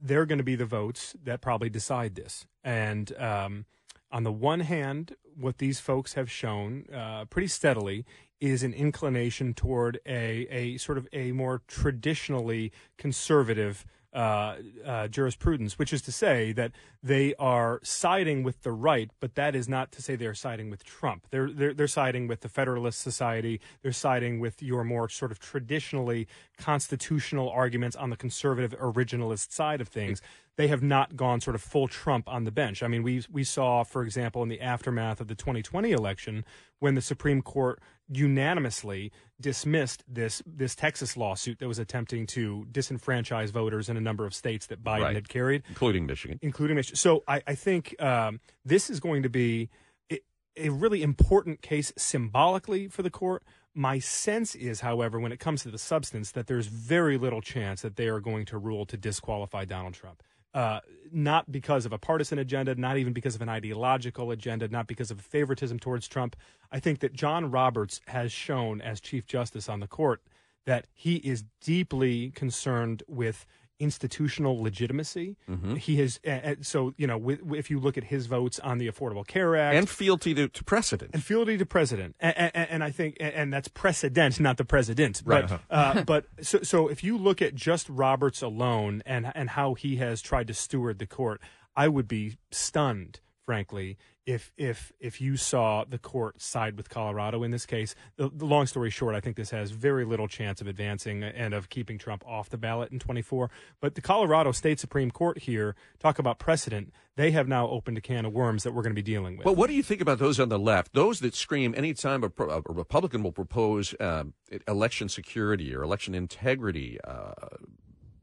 they're 0.01 0.27
going 0.27 0.39
to 0.39 0.45
be 0.45 0.57
the 0.57 0.67
votes 0.67 1.15
that 1.25 1.41
probably 1.41 1.71
decide 1.71 2.15
this. 2.15 2.47
And 2.65 3.13
um, 3.19 3.65
on 4.11 4.25
the 4.25 4.33
one 4.33 4.61
hand, 4.61 5.17
what 5.37 5.59
these 5.59 5.81
folks 5.81 6.15
have 6.15 6.31
shown 6.31 6.85
uh, 6.93 7.25
pretty 7.27 7.49
steadily 7.49 8.05
is 8.41 8.63
an 8.63 8.73
inclination 8.73 9.55
toward 9.55 10.01
a, 10.07 10.47
a 10.51 10.77
sort 10.79 10.99
of 10.99 11.09
a 11.13 11.33
more 11.33 11.63
traditionally 11.67 12.73
conservative 12.97 13.85
uh, 14.13 14.57
uh, 14.87 15.09
jurisprudence, 15.09 15.79
which 15.79 15.93
is 15.93 16.01
to 16.03 16.13
say 16.13 16.53
that 16.53 16.73
they 17.03 17.35
are 17.39 17.79
siding 17.83 18.43
with 18.43 18.63
the 18.63 18.73
right, 18.73 19.11
but 19.21 19.35
that 19.35 19.55
is 19.55 19.69
not 19.69 19.93
to 19.93 20.03
say 20.03 20.17
they 20.17 20.27
are 20.27 20.35
siding 20.35 20.71
with 20.71 20.83
Trump. 20.83 21.27
They're, 21.31 21.51
they're 21.51 21.75
they're 21.75 21.87
siding 21.87 22.27
with 22.27 22.41
the 22.41 22.49
Federalist 22.49 23.01
Society. 23.01 23.61
They're 23.83 23.93
siding 23.93 24.41
with 24.41 24.63
your 24.63 24.83
more 24.83 25.09
sort 25.09 25.31
of 25.31 25.39
traditionally 25.39 26.27
constitutional 26.57 27.51
arguments 27.51 27.97
on 27.97 28.11
the 28.11 28.17
conservative 28.17 28.75
originalist 28.81 29.53
side 29.53 29.81
of 29.81 29.89
things. 29.89 30.23
They 30.57 30.69
have 30.69 30.83
not 30.83 31.15
gone 31.15 31.41
sort 31.41 31.55
of 31.55 31.63
full 31.63 31.87
Trump 31.87 32.29
on 32.29 32.45
the 32.45 32.51
bench. 32.51 32.83
I 32.83 32.89
mean, 32.89 33.03
we 33.03 33.23
we 33.31 33.45
saw, 33.45 33.85
for 33.85 34.03
example, 34.03 34.43
in 34.43 34.49
the 34.49 34.61
aftermath 34.61 35.21
of 35.21 35.29
the 35.29 35.35
2020 35.35 35.93
election, 35.93 36.45
when 36.79 36.95
the 36.95 37.03
Supreme 37.03 37.43
Court 37.43 37.79
unanimously 38.09 39.13
dismissed 39.41 40.03
this 40.09 40.43
this 40.47 40.75
Texas 40.75 41.17
lawsuit 41.17 41.59
that 41.59 41.69
was 41.69 41.79
attempting 41.79 42.27
to 42.27 42.67
disenfranchise 42.73 43.51
voters 43.51 43.89
in 43.89 43.97
a 43.97 44.01
number 44.01 44.27
of 44.27 44.35
states 44.35 44.67
that 44.67 44.83
Biden 44.83 45.03
Right. 45.03 45.15
had 45.15 45.29
carried, 45.29 45.63
Including 45.69 46.07
Michigan. 46.07 46.39
including 46.43 46.77
Michigan. 46.77 46.97
So 46.97 47.23
I, 47.29 47.43
I 47.47 47.55
think 47.55 48.01
um, 48.03 48.41
this 48.65 48.91
is 48.91 49.01
going 49.01 49.23
to 49.23 49.29
be 49.29 49.69
a, 50.11 50.21
a 50.57 50.69
really 50.71 51.03
important 51.03 51.63
case 51.63 51.93
symbolically 51.97 52.89
for 52.89 53.03
the 53.03 53.11
court. 53.11 53.43
My 53.75 54.01
sense 54.01 54.55
is, 54.57 54.81
however, 54.81 55.21
when 55.21 55.31
it 55.31 55.39
comes 55.39 55.63
to 55.63 55.71
the 55.71 55.79
substance, 55.79 56.33
that 56.33 56.49
there's 56.49 56.67
very 56.67 57.17
little 57.17 57.41
chance 57.41 57.83
that 57.83 57.95
they 57.97 58.09
are 58.09 58.19
going 58.19 58.45
to 58.47 58.59
rule 58.59 58.85
to 58.87 58.97
disqualify 58.97 59.65
Donald 59.67 59.95
Trump. 59.95 60.23
uh, 60.55 60.81
not 61.13 61.51
because 61.51 61.87
of 61.87 61.93
a 61.93 61.99
partisan 61.99 62.39
agenda, 62.39 62.75
not 62.75 62.99
even 62.99 63.13
because 63.13 63.35
of 63.35 63.43
an 63.43 63.49
ideological 63.49 64.31
agenda, 64.31 64.69
not 64.69 64.87
because 64.87 65.11
of 65.11 65.21
favoritism 65.21 65.79
towards 65.79 66.09
Trump. 66.09 66.37
I 66.71 66.81
think 66.81 67.01
that 67.01 67.13
John 67.13 67.51
Roberts 67.51 68.01
has 68.07 68.33
shown 68.33 68.81
as 68.81 69.01
Chief 69.01 69.27
Justice 69.27 69.69
on 69.69 69.81
the 69.81 69.87
court 69.87 70.23
that 70.67 70.87
he 70.93 71.17
is 71.17 71.45
deeply 71.63 72.31
concerned 72.31 73.03
with 73.09 73.47
institutional 73.79 74.61
legitimacy. 74.61 75.37
Mm-hmm. 75.49 75.77
He 75.77 75.97
has, 75.97 76.21
uh, 76.27 76.57
so 76.63 76.95
you 76.97 77.07
know, 77.07 77.19
with, 77.19 77.41
if 77.55 77.71
you 77.71 77.79
look 77.79 77.97
at 77.97 78.05
his 78.05 78.27
votes 78.27 78.59
on 78.61 78.79
the 78.79 78.89
Affordable 78.89 79.27
Care 79.27 79.57
Act 79.57 79.77
and 79.77 79.89
fealty 79.89 80.35
to, 80.35 80.49
to 80.49 80.65
precedent. 80.65 81.11
and 81.15 81.23
fealty 81.23 81.57
to 81.59 81.67
president, 81.67 82.17
and, 82.21 82.37
and, 82.37 82.69
and 82.71 82.85
I 82.85 82.91
think, 82.91 83.17
and 83.21 83.53
that's 83.53 83.69
precedent, 83.69 84.41
not 84.41 84.57
the 84.57 84.65
president. 84.65 85.23
Right. 85.25 85.49
But, 85.49 85.61
uh, 85.71 86.03
but 86.03 86.27
so, 86.43 86.63
so 86.63 86.89
if 86.89 87.05
you 87.05 87.17
look 87.17 87.41
at 87.43 87.55
just 87.55 87.89
Roberts 87.89 88.43
alone 88.43 89.03
and 89.07 89.31
and 89.35 89.51
how 89.51 89.75
he 89.75 89.97
has 89.97 90.21
tried 90.21 90.49
to 90.49 90.55
steward 90.55 90.99
the 90.99 91.07
court, 91.07 91.41
I 91.77 91.89
would 91.89 92.09
be 92.09 92.39
stunned, 92.51 93.21
frankly, 93.49 93.97
if 94.27 94.53
if 94.59 94.93
if 95.01 95.23
you 95.23 95.39
saw 95.39 95.83
the 95.89 95.97
court 95.97 96.43
side 96.43 96.77
with 96.77 96.91
Colorado 96.91 97.43
in 97.43 97.51
this 97.51 97.65
case. 97.65 97.95
The, 98.17 98.29
the 98.29 98.45
long 98.45 98.67
story 98.67 98.91
short, 98.91 99.15
I 99.15 99.21
think 99.21 99.37
this 99.37 99.49
has 99.53 99.71
very 99.71 100.05
little 100.05 100.29
chance 100.29 100.61
of 100.61 100.67
advancing 100.67 101.23
and 101.23 101.55
of 101.55 101.71
keeping 101.71 101.97
Trump 101.97 102.23
off 102.27 102.51
the 102.51 102.59
ballot 102.59 102.93
in 102.93 102.99
24. 102.99 103.51
But 103.81 103.95
the 103.95 104.03
Colorado 104.03 104.53
State 104.53 104.79
Supreme 104.81 105.11
Court 105.11 105.39
here 105.39 105.75
talk 105.99 106.19
about 106.19 106.39
precedent. 106.39 106.93
They 107.17 107.31
have 107.31 107.49
now 107.49 107.71
opened 107.71 107.97
a 107.97 108.03
can 108.03 108.27
of 108.27 108.35
worms 108.35 108.65
that 108.65 108.73
we're 108.73 108.83
going 108.83 108.95
to 108.95 109.03
be 109.03 109.11
dealing 109.15 109.39
with. 109.39 109.47
But 109.47 109.57
what 109.57 109.69
do 109.69 109.73
you 109.75 109.83
think 109.83 110.03
about 110.03 110.19
those 110.19 110.39
on 110.39 110.51
the 110.51 110.59
left? 110.59 110.93
Those 110.93 111.21
that 111.21 111.35
scream 111.35 111.75
anytime 111.75 112.23
a, 112.23 112.31
a 112.45 112.61
Republican 112.69 113.23
will 113.23 113.33
propose 113.33 113.95
um, 113.99 114.35
election 114.69 115.09
security 115.09 115.75
or 115.75 115.83
election 115.83 116.15
integrity, 116.15 116.99
uh, 117.03 117.33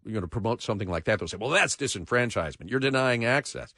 you 0.06 0.14
know, 0.14 0.22
to 0.22 0.28
promote 0.28 0.62
something 0.62 0.88
like 0.88 1.06
that, 1.06 1.18
they'll 1.18 1.28
say, 1.28 1.38
"Well, 1.38 1.50
that's 1.50 1.76
disenfranchisement. 1.76 2.70
You're 2.70 2.80
denying 2.80 3.26
access." 3.26 3.74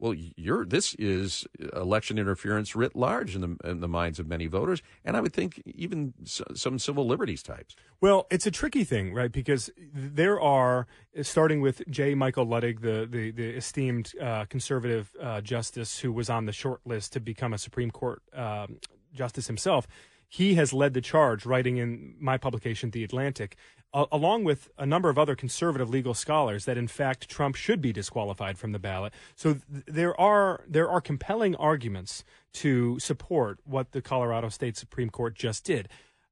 Well, 0.00 0.14
you're 0.14 0.64
this 0.64 0.94
is 0.94 1.46
election 1.74 2.18
interference 2.18 2.74
writ 2.74 2.96
large 2.96 3.34
in 3.34 3.42
the 3.42 3.70
in 3.70 3.80
the 3.80 3.88
minds 3.88 4.18
of 4.18 4.26
many 4.26 4.46
voters, 4.46 4.82
and 5.04 5.14
I 5.14 5.20
would 5.20 5.34
think 5.34 5.62
even 5.66 6.14
some 6.24 6.78
civil 6.78 7.06
liberties 7.06 7.42
types. 7.42 7.76
Well, 8.00 8.26
it's 8.30 8.46
a 8.46 8.50
tricky 8.50 8.84
thing, 8.84 9.12
right? 9.12 9.30
Because 9.30 9.70
there 9.92 10.40
are, 10.40 10.86
starting 11.20 11.60
with 11.60 11.82
J. 11.90 12.14
Michael 12.14 12.46
Luttig, 12.46 12.80
the 12.80 13.06
the, 13.08 13.30
the 13.30 13.50
esteemed 13.50 14.12
uh, 14.18 14.46
conservative 14.46 15.14
uh, 15.20 15.42
justice 15.42 15.98
who 15.98 16.12
was 16.12 16.30
on 16.30 16.46
the 16.46 16.52
short 16.52 16.80
list 16.86 17.12
to 17.12 17.20
become 17.20 17.52
a 17.52 17.58
Supreme 17.58 17.90
Court 17.90 18.22
um, 18.34 18.78
justice 19.12 19.48
himself. 19.48 19.86
He 20.32 20.54
has 20.54 20.72
led 20.72 20.94
the 20.94 21.00
charge, 21.00 21.44
writing 21.44 21.76
in 21.78 22.14
my 22.20 22.38
publication, 22.38 22.92
The 22.92 23.02
Atlantic, 23.02 23.56
a- 23.92 24.06
along 24.12 24.44
with 24.44 24.70
a 24.78 24.86
number 24.86 25.10
of 25.10 25.18
other 25.18 25.34
conservative 25.34 25.90
legal 25.90 26.14
scholars, 26.14 26.64
that 26.66 26.78
in 26.78 26.86
fact 26.86 27.28
Trump 27.28 27.56
should 27.56 27.80
be 27.82 27.92
disqualified 27.92 28.56
from 28.56 28.70
the 28.70 28.78
ballot. 28.78 29.12
So 29.34 29.54
th- 29.54 29.64
there 29.86 30.18
are 30.20 30.64
there 30.68 30.88
are 30.88 31.00
compelling 31.00 31.56
arguments 31.56 32.22
to 32.52 32.98
support 33.00 33.58
what 33.64 33.90
the 33.90 34.00
Colorado 34.00 34.48
State 34.50 34.76
Supreme 34.76 35.10
Court 35.10 35.34
just 35.34 35.64
did. 35.64 35.88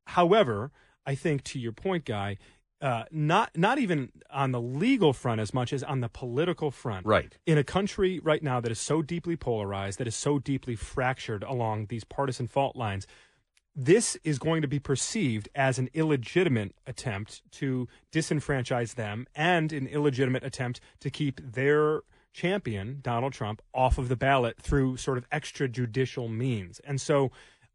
However, 0.07 0.71
I 1.05 1.17
think 1.17 1.43
to 1.45 1.59
your 1.59 1.73
point, 1.73 2.05
Guy, 2.05 2.39
uh, 2.81 3.03
not 3.11 3.51
not 3.57 3.79
even 3.79 4.13
on 4.31 4.53
the 4.53 4.61
legal 4.61 5.13
front 5.13 5.41
as 5.41 5.53
much 5.53 5.73
as 5.73 5.83
on 5.83 6.01
the 6.01 6.09
political 6.09 6.71
front. 6.71 7.05
Right. 7.05 7.37
In 7.47 7.59
a 7.59 7.65
country 7.65 8.21
right 8.21 8.45
now 8.45 8.61
that 8.61 8.71
is 8.71 8.79
so 8.79 9.03
deeply 9.03 9.35
polarized, 9.37 9.99
that 9.99 10.07
is 10.07 10.15
so 10.15 10.39
deeply 10.39 10.77
fractured 10.77 11.43
along 11.43 11.87
these 11.87 12.05
partisan 12.05 12.47
fault 12.47 12.77
lines, 12.77 13.05
this 13.81 14.17
is 14.25 14.41
going 14.41 14.61
to 14.61 14.69
be 14.69 14.81
perceived 14.81 15.49
as 15.55 15.79
an 15.79 15.89
illegitimate 15.95 16.75
attempt 16.85 17.43
to 17.53 17.87
disenfranchise 18.11 18.97
them 18.97 19.25
and 19.37 19.73
an 19.73 19.87
illegitimate 19.87 20.43
attempt 20.43 20.81
to 20.99 21.11
keep 21.11 21.41
their 21.41 22.01
champion, 22.33 22.99
Donald 23.03 23.33
Trump, 23.33 23.63
off 23.73 23.97
of 23.97 24.09
the 24.09 24.17
ballot 24.17 24.61
through 24.61 24.97
sort 24.97 25.17
of 25.17 25.31
extrajudicial 25.31 26.29
means. 26.29 26.81
And 26.81 27.01
so 27.01 27.31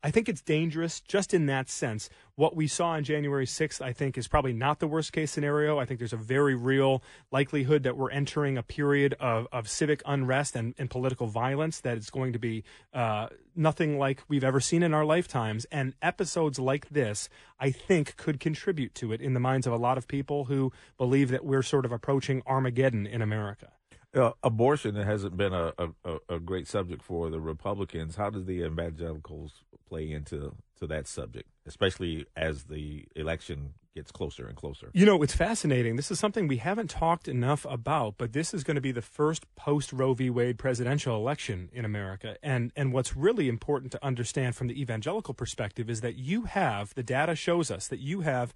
I 0.05 0.11
think 0.11 0.27
it's 0.27 0.41
dangerous 0.41 0.99
just 0.99 1.33
in 1.33 1.45
that 1.45 1.69
sense. 1.69 2.09
What 2.35 2.57
we 2.57 2.67
saw 2.67 2.89
on 2.89 3.05
January 3.05 3.45
6th, 3.45 3.79
I 3.79 3.93
think, 3.93 4.17
is 4.17 4.27
probably 4.27 4.51
not 4.51 4.79
the 4.79 4.87
worst 4.87 5.13
case 5.13 5.31
scenario. 5.31 5.79
I 5.79 5.85
think 5.85 5.99
there's 5.99 6.11
a 6.11 6.17
very 6.17 6.55
real 6.55 7.01
likelihood 7.31 7.83
that 7.83 7.95
we're 7.95 8.11
entering 8.11 8.57
a 8.57 8.63
period 8.63 9.15
of, 9.17 9.47
of 9.53 9.69
civic 9.69 10.01
unrest 10.05 10.57
and, 10.57 10.75
and 10.77 10.89
political 10.89 11.27
violence 11.27 11.79
that 11.81 11.97
is 11.97 12.09
going 12.09 12.33
to 12.33 12.39
be 12.39 12.65
uh, 12.93 13.27
nothing 13.55 13.97
like 13.97 14.23
we've 14.27 14.43
ever 14.43 14.59
seen 14.59 14.83
in 14.83 14.93
our 14.93 15.05
lifetimes. 15.05 15.65
And 15.71 15.93
episodes 16.01 16.59
like 16.59 16.89
this, 16.89 17.29
I 17.57 17.71
think, 17.71 18.17
could 18.17 18.41
contribute 18.41 18.93
to 18.95 19.13
it 19.13 19.21
in 19.21 19.33
the 19.33 19.39
minds 19.39 19.65
of 19.65 19.71
a 19.71 19.77
lot 19.77 19.97
of 19.97 20.09
people 20.09 20.45
who 20.45 20.73
believe 20.97 21.29
that 21.29 21.45
we're 21.45 21.63
sort 21.63 21.85
of 21.85 21.93
approaching 21.93 22.41
Armageddon 22.45 23.07
in 23.07 23.21
America. 23.21 23.71
Uh, 24.15 24.31
abortion 24.43 24.95
hasn't 24.95 25.35
been 25.35 25.53
a, 25.53 25.73
a, 25.77 26.17
a 26.29 26.39
great 26.39 26.67
subject 26.67 27.01
for 27.01 27.29
the 27.29 27.39
Republicans. 27.39 28.15
How 28.15 28.29
do 28.29 28.43
the 28.43 28.63
evangelicals 28.63 29.63
play 29.89 30.11
into 30.11 30.55
to 30.79 30.87
that 30.87 31.07
subject, 31.07 31.49
especially 31.65 32.25
as 32.35 32.65
the 32.65 33.05
election 33.15 33.73
gets 33.95 34.11
closer 34.11 34.45
and 34.45 34.55
closer? 34.55 34.89
You 34.93 35.05
know, 35.05 35.21
it's 35.23 35.35
fascinating. 35.35 35.95
This 35.95 36.11
is 36.11 36.19
something 36.19 36.47
we 36.47 36.57
haven't 36.57 36.89
talked 36.89 37.27
enough 37.27 37.65
about, 37.67 38.15
but 38.17 38.33
this 38.33 38.53
is 38.53 38.63
going 38.63 38.75
to 38.75 38.81
be 38.81 38.91
the 38.91 39.01
first 39.01 39.43
post 39.55 39.91
Roe 39.91 40.13
v. 40.13 40.29
Wade 40.29 40.59
presidential 40.59 41.15
election 41.15 41.69
in 41.73 41.85
America. 41.85 42.37
And 42.43 42.71
and 42.75 42.93
what's 42.93 43.15
really 43.15 43.49
important 43.49 43.91
to 43.93 44.05
understand 44.05 44.55
from 44.55 44.67
the 44.67 44.79
evangelical 44.79 45.33
perspective 45.33 45.89
is 45.89 46.01
that 46.01 46.15
you 46.15 46.43
have 46.43 46.93
the 46.93 47.03
data 47.03 47.35
shows 47.35 47.71
us 47.71 47.87
that 47.87 47.99
you 47.99 48.21
have 48.21 48.53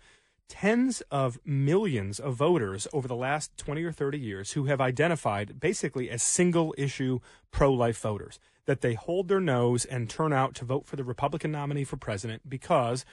tens 0.49 1.01
of 1.12 1.39
millions 1.45 2.19
of 2.19 2.36
voters 2.36 2.88
over 2.93 3.07
the 3.07 3.15
last 3.15 3.55
20 3.57 3.83
or 3.83 3.91
30 3.91 4.19
years 4.19 4.51
who 4.53 4.65
have 4.65 4.81
identified 4.81 5.60
basically 5.60 6.10
as 6.10 6.23
single 6.23 6.73
issue 6.77 7.19
pro 7.51 7.71
life 7.71 7.99
voters, 7.99 8.39
that 8.65 8.81
they 8.81 8.93
hold 8.93 9.27
their 9.27 9.39
nose 9.39 9.86
and 9.86 10.10
turn 10.10 10.33
out 10.33 10.55
to 10.55 10.65
vote 10.65 10.86
for 10.86 10.95
the 10.95 11.03
Republican 11.03 11.51
nominee 11.51 11.83
for 11.83 11.97
president 11.97 12.47
because 12.47 13.05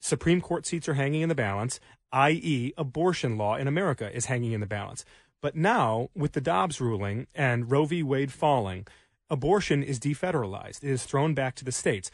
Supreme 0.00 0.40
Court 0.40 0.66
seats 0.66 0.88
are 0.88 0.94
hanging 0.94 1.22
in 1.22 1.28
the 1.28 1.34
balance, 1.34 1.80
i.e., 2.12 2.72
abortion 2.76 3.36
law 3.36 3.56
in 3.56 3.66
America 3.66 4.14
is 4.14 4.26
hanging 4.26 4.52
in 4.52 4.60
the 4.60 4.66
balance. 4.66 5.04
But 5.42 5.56
now, 5.56 6.08
with 6.14 6.32
the 6.32 6.40
Dobbs 6.40 6.80
ruling 6.80 7.26
and 7.34 7.70
Roe 7.70 7.84
v. 7.84 8.02
Wade 8.02 8.32
falling, 8.32 8.86
abortion 9.28 9.82
is 9.82 10.00
defederalized. 10.00 10.82
It 10.82 10.90
is 10.90 11.04
thrown 11.04 11.34
back 11.34 11.54
to 11.56 11.64
the 11.64 11.72
states. 11.72 12.10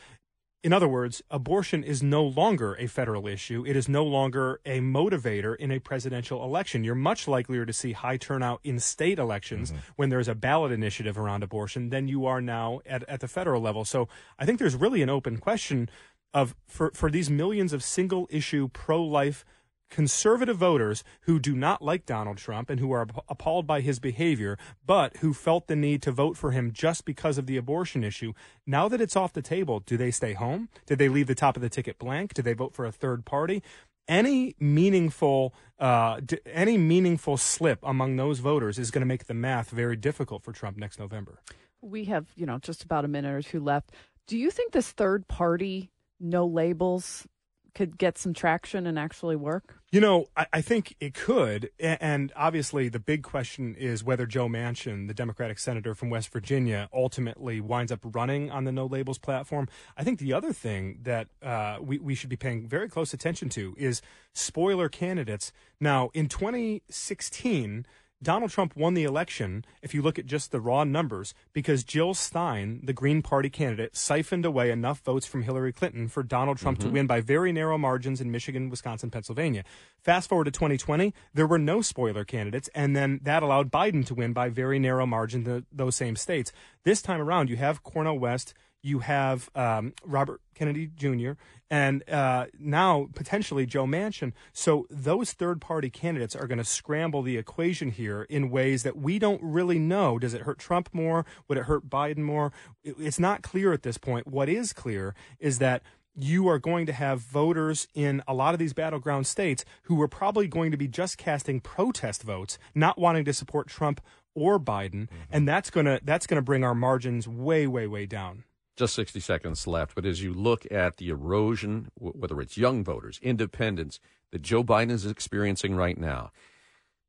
In 0.63 0.73
other 0.73 0.87
words, 0.87 1.23
abortion 1.29 1.83
is 1.83 2.05
no 2.05 2.23
longer 2.23 2.77
a 2.77 2.87
federal 2.87 3.27
issue. 3.27 3.65
It 3.67 3.75
is 3.75 3.89
no 3.89 4.05
longer 4.05 4.61
a 4.65 4.79
motivator 4.79 5.57
in 5.57 5.73
a 5.73 5.81
presidential 5.81 6.45
election. 6.45 6.85
You're 6.85 6.95
much 6.95 7.27
likelier 7.27 7.67
to 7.67 7.73
see 7.73 7.93
high 7.93 8.17
turnout 8.17 8.61
in 8.63 8.79
state 8.79 9.19
elections 9.19 9.73
mm-hmm. 9.73 9.81
when 9.97 10.09
there's 10.09 10.29
a 10.29 10.37
ballot 10.37 10.71
initiative 10.71 11.19
around 11.19 11.43
abortion 11.43 11.89
than 11.89 12.07
you 12.07 12.27
are 12.27 12.41
now 12.41 12.81
at, 12.87 13.03
at 13.09 13.19
the 13.19 13.27
federal 13.27 13.61
level. 13.61 13.85
So 13.85 14.09
I 14.39 14.47
think 14.47 14.61
there's 14.61 14.77
really 14.77 15.03
an 15.03 15.11
open 15.11 15.39
question 15.39 15.91
of 16.33 16.55
for, 16.69 16.93
for 16.95 17.11
these 17.11 17.29
millions 17.29 17.73
of 17.73 17.83
single 17.83 18.29
issue 18.31 18.69
pro 18.69 19.03
life 19.03 19.45
conservative 19.93 20.57
voters 20.57 21.05
who 21.23 21.39
do 21.39 21.55
not 21.55 21.83
like 21.83 22.07
Donald 22.07 22.39
Trump 22.39 22.71
and 22.71 22.81
who 22.81 22.91
are 22.93 23.07
appalled 23.29 23.67
by 23.67 23.83
his 23.83 24.01
behavior, 24.01 24.57
but 24.87 25.19
who 25.19 25.35
felt 25.35 25.67
the 25.67 25.77
need 25.77 26.01
to 26.03 26.11
vote 26.11 26.37
for 26.37 26.51
him 26.51 26.73
just 26.73 27.05
because 27.05 27.37
of 27.37 27.47
the 27.47 27.59
abortion 27.59 28.03
issue. 28.03 28.33
Now 28.67 28.89
that 28.89 29.03
it's 29.03 29.17
off 29.17 29.35
the 29.35 29.43
table, 29.43 29.81
do 29.81 29.99
they 29.99 30.11
stay 30.11 30.33
home? 30.33 30.71
Did 30.87 30.99
they 30.99 31.11
leave 31.11 31.27
the 31.27 31.35
top 31.35 31.57
of 31.57 31.63
the 31.63 31.69
ticket 31.69 31.99
blank? 31.99 32.33
Did 32.33 32.47
they 32.47 32.55
vote 32.55 32.75
for 32.75 32.87
a 32.87 32.91
third 32.91 33.27
party? 33.27 33.63
Any 34.09 34.57
meaningful, 34.59 35.55
uh, 35.79 36.23
any 36.47 36.79
meaningful 36.79 37.37
slip 37.37 37.79
among 37.83 38.17
those 38.17 38.39
voters 38.39 38.79
is 38.79 38.91
going 38.91 39.03
to 39.03 39.07
make 39.07 39.27
the 39.27 39.35
math 39.35 39.71
very 39.71 39.97
difficult 39.97 40.43
for 40.43 40.53
Trump 40.53 40.79
next 40.79 40.99
November. 40.99 41.41
We 41.83 42.07
have, 42.07 42.29
you 42.35 42.47
know, 42.47 42.59
just 42.59 42.83
about 42.83 43.05
a 43.05 43.09
minute 43.09 43.35
or 43.35 43.43
two 43.43 43.61
left. 43.61 43.93
Do 44.27 44.39
you 44.39 44.51
think 44.51 44.73
this 44.73 44.91
third 44.91 45.29
party, 45.29 45.91
no 46.19 46.47
labels, 46.47 47.27
could 47.75 47.99
get 47.99 48.19
some 48.19 48.35
traction 48.35 48.87
and 48.87 48.99
actually 48.99 49.37
work? 49.37 49.81
You 49.91 50.01
know, 50.01 50.27
I, 50.37 50.47
I 50.55 50.61
think 50.61 50.95
it 51.01 51.15
could. 51.15 51.71
And 51.79 52.33
obviously, 52.35 52.89
the 52.89 52.99
big 52.99 53.23
question 53.23 53.75
is 53.75 54.03
whether 54.03 54.27
Joe 54.27 54.49
Manchin, 54.49 55.09
the 55.09 55.15
Democratic 55.15 55.59
senator 55.59 55.95
from 55.95 56.11
West 56.11 56.31
Virginia, 56.31 56.89
ultimately 56.93 57.61
winds 57.61 57.93
up 57.93 58.01
running 58.03 58.51
on 58.51 58.65
the 58.65 58.73
No 58.73 58.87
Labels 58.87 59.19
platform. 59.19 59.69
I 59.97 60.05
think 60.05 60.19
the 60.19 60.33
other 60.33 60.53
thing 60.53 61.01
that 61.03 61.29
uh, 61.43 61.79
we, 61.81 61.99
we 61.99 62.15
should 62.15 62.31
be 62.31 62.37
paying 62.37 62.67
very 62.67 62.89
close 62.89 63.13
attention 63.13 63.49
to 63.51 63.75
is 63.79 64.01
spoiler 64.33 64.89
candidates. 64.89 65.53
Now, 65.81 66.11
in 66.15 66.29
2016, 66.29 67.87
Donald 68.23 68.53
Trump 68.53 68.77
won 68.77 68.95
the 68.95 69.03
election, 69.03 69.65
if 69.83 69.95
you 69.95 70.01
look 70.01 70.19
at 70.19 70.27
just 70.27 70.53
the 70.53 70.61
raw 70.61 70.85
numbers, 70.85 71.35
because 71.53 71.83
Jill 71.83 72.15
Stein, 72.15 72.81
the 72.85 72.93
Green 72.93 73.21
Party 73.21 73.51
candidate, 73.51 73.97
siphoned 73.97 74.45
away 74.45 74.71
enough 74.71 75.01
votes 75.01 75.27
from 75.27 75.43
Hillary 75.43 75.73
Clinton 75.73 76.07
for 76.07 76.23
Donald 76.23 76.59
Trump 76.59 76.79
to 76.79 76.87
mm-hmm. 76.87 76.95
win 76.95 77.07
by 77.09 77.21
very 77.21 77.51
narrow 77.51 77.77
margins 77.77 78.21
in 78.21 78.31
Michigan, 78.31 78.71
Wisconsin, 78.71 79.11
Pennsylvania. 79.11 79.65
Fast 79.99 80.29
forward 80.29 80.45
to 80.45 80.51
2020, 80.53 81.13
there 81.35 81.47
were 81.47 81.59
no 81.59 81.83
spoiler 81.83 82.25
candidates, 82.25 82.71
and 82.75 82.95
then 82.95 83.19
that 83.25 83.43
allowed 83.43 83.73
Biden 83.73 84.07
to 84.07 84.15
win 84.15 84.33
by 84.33 84.49
very 84.49 84.79
narrow 84.79 85.07
margins 85.07 85.49
in 85.49 85.67
those 85.73 85.97
same 85.97 86.15
states. 86.15 86.53
This 86.85 87.03
time 87.03 87.21
around, 87.21 87.51
you 87.51 87.57
have 87.57 87.83
Cornel 87.83 88.19
West. 88.19 88.55
You 88.83 89.01
have 89.01 89.51
um, 89.55 89.95
Robert 90.05 90.41
Kennedy 90.55 90.91
Jr., 90.95 91.33
and 91.71 92.09
uh, 92.11 92.47
now 92.59 93.09
potentially 93.15 93.65
Joe 93.65 93.87
Manchin. 93.87 94.33
So 94.53 94.87
those 94.91 95.33
third 95.33 95.61
party 95.61 95.89
candidates 95.89 96.37
are 96.37 96.47
going 96.47 96.59
to 96.59 96.65
scramble 96.65 97.23
the 97.23 97.39
equation 97.39 97.91
here 97.91 98.23
in 98.29 98.51
ways 98.51 98.83
that 98.83 98.97
we 98.97 99.19
don't 99.19 99.43
really 99.43 99.79
know. 99.79 100.19
Does 100.19 100.35
it 100.35 100.43
hurt 100.43 100.59
Trump 100.59 100.91
more? 100.93 101.25
Would 101.49 101.57
it 101.57 101.65
hurt 101.65 101.89
Biden 101.89 102.19
more? 102.19 102.53
It's 102.85 103.19
not 103.19 103.43
clear 103.43 103.73
at 103.73 103.83
this 103.83 103.97
point. 103.97 104.27
What 104.27 104.51
is 104.51 104.73
clear 104.75 105.15
is 105.39 105.59
that 105.61 105.83
you 106.15 106.47
are 106.49 106.59
going 106.59 106.85
to 106.87 106.93
have 106.93 107.21
voters 107.21 107.89
in 107.95 108.23
a 108.29 108.35
lot 108.35 108.53
of 108.53 108.59
these 108.59 108.75
battleground 108.75 109.27
states 109.27 109.65
who 109.85 110.01
are 110.03 110.09
probably 110.09 110.47
going 110.47 110.71
to 110.71 110.77
be 110.77 110.89
just 110.89 111.17
casting 111.17 111.61
protest 111.61 112.23
votes, 112.23 112.59
not 112.75 112.99
wanting 112.99 113.25
to 113.25 113.33
support 113.33 113.69
Trump 113.69 114.01
or 114.35 114.59
Biden, 114.59 115.09
mm-hmm. 115.09 115.17
and 115.31 115.49
that's 115.49 115.71
going 115.71 115.87
to 115.87 116.01
that's 116.03 116.27
going 116.27 116.37
to 116.37 116.43
bring 116.43 116.65
our 116.65 116.75
margins 116.75 117.27
way 117.27 117.67
way 117.67 117.87
way 117.87 118.07
down. 118.07 118.45
Just 118.77 118.95
60 118.95 119.21
seconds 119.21 119.67
left, 119.67 119.95
but 119.95 120.07
as 120.07 120.23
you 120.23 120.33
look 120.33 120.67
at 120.71 120.97
the 120.97 121.11
erosion 121.11 121.91
whether 121.95 122.41
it's 122.41 122.57
young 122.57 122.83
voters, 122.83 123.21
independents 123.23 124.01
that 124.31 124.43
Joe 124.43 124.65
Biden 124.65 124.91
is 124.91 125.05
experiencing 125.05 125.75
right 125.77 125.99
now, 125.99 126.33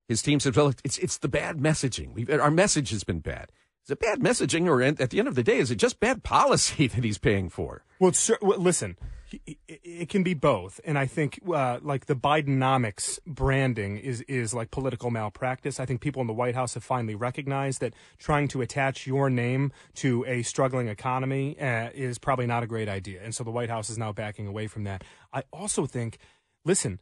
his 0.08 0.22
team 0.22 0.40
said, 0.40 0.56
"Well, 0.56 0.74
it's 0.84 0.98
it's 0.98 1.18
the 1.18 1.30
bad 1.30 1.60
messaging. 1.60 2.14
We've, 2.14 2.30
our 2.30 2.52
message 2.52 2.90
has 2.90 3.04
been 3.04 3.20
bad." 3.20 3.52
Is 3.86 3.92
it 3.92 4.00
bad 4.00 4.20
messaging, 4.20 4.68
or 4.68 4.82
at 4.82 5.10
the 5.10 5.20
end 5.20 5.28
of 5.28 5.36
the 5.36 5.44
day, 5.44 5.58
is 5.58 5.70
it 5.70 5.76
just 5.76 6.00
bad 6.00 6.24
policy 6.24 6.88
that 6.96 7.04
he's 7.04 7.18
paying 7.18 7.50
for? 7.50 7.84
Well, 8.00 8.14
well 8.42 8.60
listen, 8.60 8.98
it 9.46 10.10
can 10.10 10.24
be 10.24 10.34
both, 10.34 10.80
and 10.86 10.98
I 10.98 11.06
think 11.06 11.40
uh, 11.52 11.80
like 11.82 12.06
the 12.06 12.16
Bidenomics 12.16 13.20
branding 13.26 13.98
is 13.98 14.22
is 14.22 14.54
like 14.54 14.72
political 14.72 15.12
malpractice. 15.12 15.80
I 15.80 15.86
think 15.86 16.02
people 16.02 16.22
in 16.22 16.28
the 16.28 16.34
White 16.34 16.56
House 16.56 16.74
have 16.74 16.84
finally 16.84 17.16
recognized 17.16 17.82
that 17.82 17.94
trying 18.18 18.48
to 18.50 18.62
attach 18.62 19.08
your 19.08 19.30
name 19.30 19.72
to 19.96 20.26
a 20.26 20.44
struggling 20.44 20.88
economy 20.88 21.60
uh, 21.60 21.90
is 21.94 22.18
probably 22.18 22.48
not 22.48 22.64
a 22.64 22.68
great 22.68 22.90
idea, 22.90 23.22
and 23.24 23.34
so 23.34 23.44
the 23.44 23.52
White 23.52 23.70
House 23.70 23.90
is 23.90 23.98
now 23.98 24.12
backing 24.12 24.48
away 24.48 24.68
from 24.68 24.84
that. 24.84 25.04
I 25.32 25.44
also 25.52 25.86
think, 25.86 26.18
listen 26.66 27.00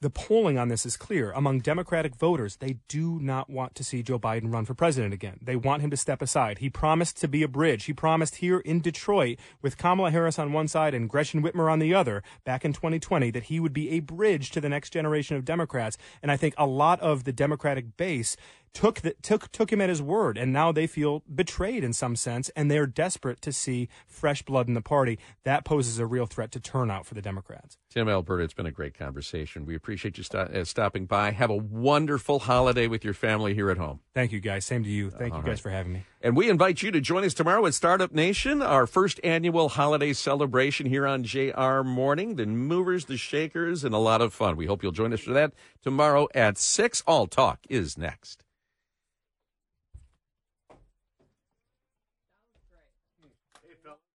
the 0.00 0.10
polling 0.10 0.58
on 0.58 0.68
this 0.68 0.86
is 0.86 0.96
clear. 0.96 1.32
Among 1.32 1.58
Democratic 1.58 2.14
voters, 2.14 2.56
they 2.56 2.78
do 2.86 3.18
not 3.20 3.50
want 3.50 3.74
to 3.74 3.84
see 3.84 4.02
Joe 4.02 4.18
Biden 4.18 4.52
run 4.52 4.64
for 4.64 4.74
president 4.74 5.12
again. 5.12 5.40
They 5.42 5.56
want 5.56 5.82
him 5.82 5.90
to 5.90 5.96
step 5.96 6.22
aside. 6.22 6.58
He 6.58 6.70
promised 6.70 7.20
to 7.20 7.28
be 7.28 7.42
a 7.42 7.48
bridge. 7.48 7.84
He 7.84 7.92
promised 7.92 8.36
here 8.36 8.60
in 8.60 8.80
Detroit, 8.80 9.38
with 9.60 9.76
Kamala 9.76 10.12
Harris 10.12 10.38
on 10.38 10.52
one 10.52 10.68
side 10.68 10.94
and 10.94 11.08
Gretchen 11.08 11.42
Whitmer 11.42 11.70
on 11.70 11.80
the 11.80 11.94
other, 11.94 12.22
back 12.44 12.64
in 12.64 12.72
2020, 12.72 13.32
that 13.32 13.44
he 13.44 13.58
would 13.58 13.72
be 13.72 13.90
a 13.90 14.00
bridge 14.00 14.50
to 14.52 14.60
the 14.60 14.68
next 14.68 14.90
generation 14.90 15.36
of 15.36 15.44
Democrats. 15.44 15.98
And 16.22 16.30
I 16.30 16.36
think 16.36 16.54
a 16.56 16.66
lot 16.66 17.00
of 17.00 17.24
the 17.24 17.32
Democratic 17.32 17.96
base 17.96 18.36
took 18.78 19.00
the, 19.00 19.12
took 19.22 19.50
took 19.50 19.72
him 19.72 19.80
at 19.80 19.88
his 19.88 20.00
word, 20.00 20.38
and 20.38 20.52
now 20.52 20.70
they 20.70 20.86
feel 20.86 21.24
betrayed 21.34 21.82
in 21.82 21.92
some 21.92 22.14
sense, 22.14 22.48
and 22.50 22.70
they're 22.70 22.86
desperate 22.86 23.40
to 23.42 23.52
see 23.52 23.88
fresh 24.06 24.42
blood 24.42 24.68
in 24.68 24.74
the 24.74 24.80
party. 24.80 25.18
That 25.42 25.64
poses 25.64 25.98
a 25.98 26.06
real 26.06 26.26
threat 26.26 26.52
to 26.52 26.60
turnout 26.60 27.04
for 27.04 27.14
the 27.14 27.20
Democrats. 27.20 27.76
Tim 27.90 28.08
Alberta, 28.08 28.44
it's 28.44 28.54
been 28.54 28.66
a 28.66 28.70
great 28.70 28.96
conversation. 28.96 29.66
We 29.66 29.74
appreciate 29.74 30.16
you 30.16 30.22
st- 30.22 30.50
uh, 30.54 30.64
stopping 30.64 31.06
by. 31.06 31.32
Have 31.32 31.50
a 31.50 31.56
wonderful 31.56 32.38
holiday 32.38 32.86
with 32.86 33.04
your 33.04 33.14
family 33.14 33.52
here 33.52 33.68
at 33.68 33.78
home. 33.78 33.98
Thank 34.14 34.30
you, 34.30 34.38
guys. 34.38 34.64
Same 34.64 34.84
to 34.84 34.88
you. 34.88 35.10
Thank 35.10 35.32
All 35.32 35.40
you 35.40 35.44
guys 35.44 35.54
right. 35.54 35.60
for 35.60 35.70
having 35.70 35.94
me. 35.94 36.04
And 36.20 36.36
we 36.36 36.48
invite 36.48 36.80
you 36.80 36.92
to 36.92 37.00
join 37.00 37.24
us 37.24 37.34
tomorrow 37.34 37.66
at 37.66 37.74
Startup 37.74 38.12
Nation, 38.12 38.62
our 38.62 38.86
first 38.86 39.18
annual 39.24 39.70
holiday 39.70 40.12
celebration 40.12 40.86
here 40.86 41.04
on 41.04 41.24
JR 41.24 41.82
Morning. 41.82 42.36
The 42.36 42.46
movers, 42.46 43.06
the 43.06 43.16
shakers, 43.16 43.82
and 43.82 43.92
a 43.92 43.98
lot 43.98 44.20
of 44.20 44.32
fun. 44.32 44.54
We 44.54 44.66
hope 44.66 44.84
you'll 44.84 44.92
join 44.92 45.12
us 45.12 45.20
for 45.20 45.32
that 45.32 45.52
tomorrow 45.82 46.28
at 46.32 46.58
6. 46.58 47.02
All 47.08 47.26
Talk 47.26 47.66
is 47.68 47.98
next. 47.98 48.44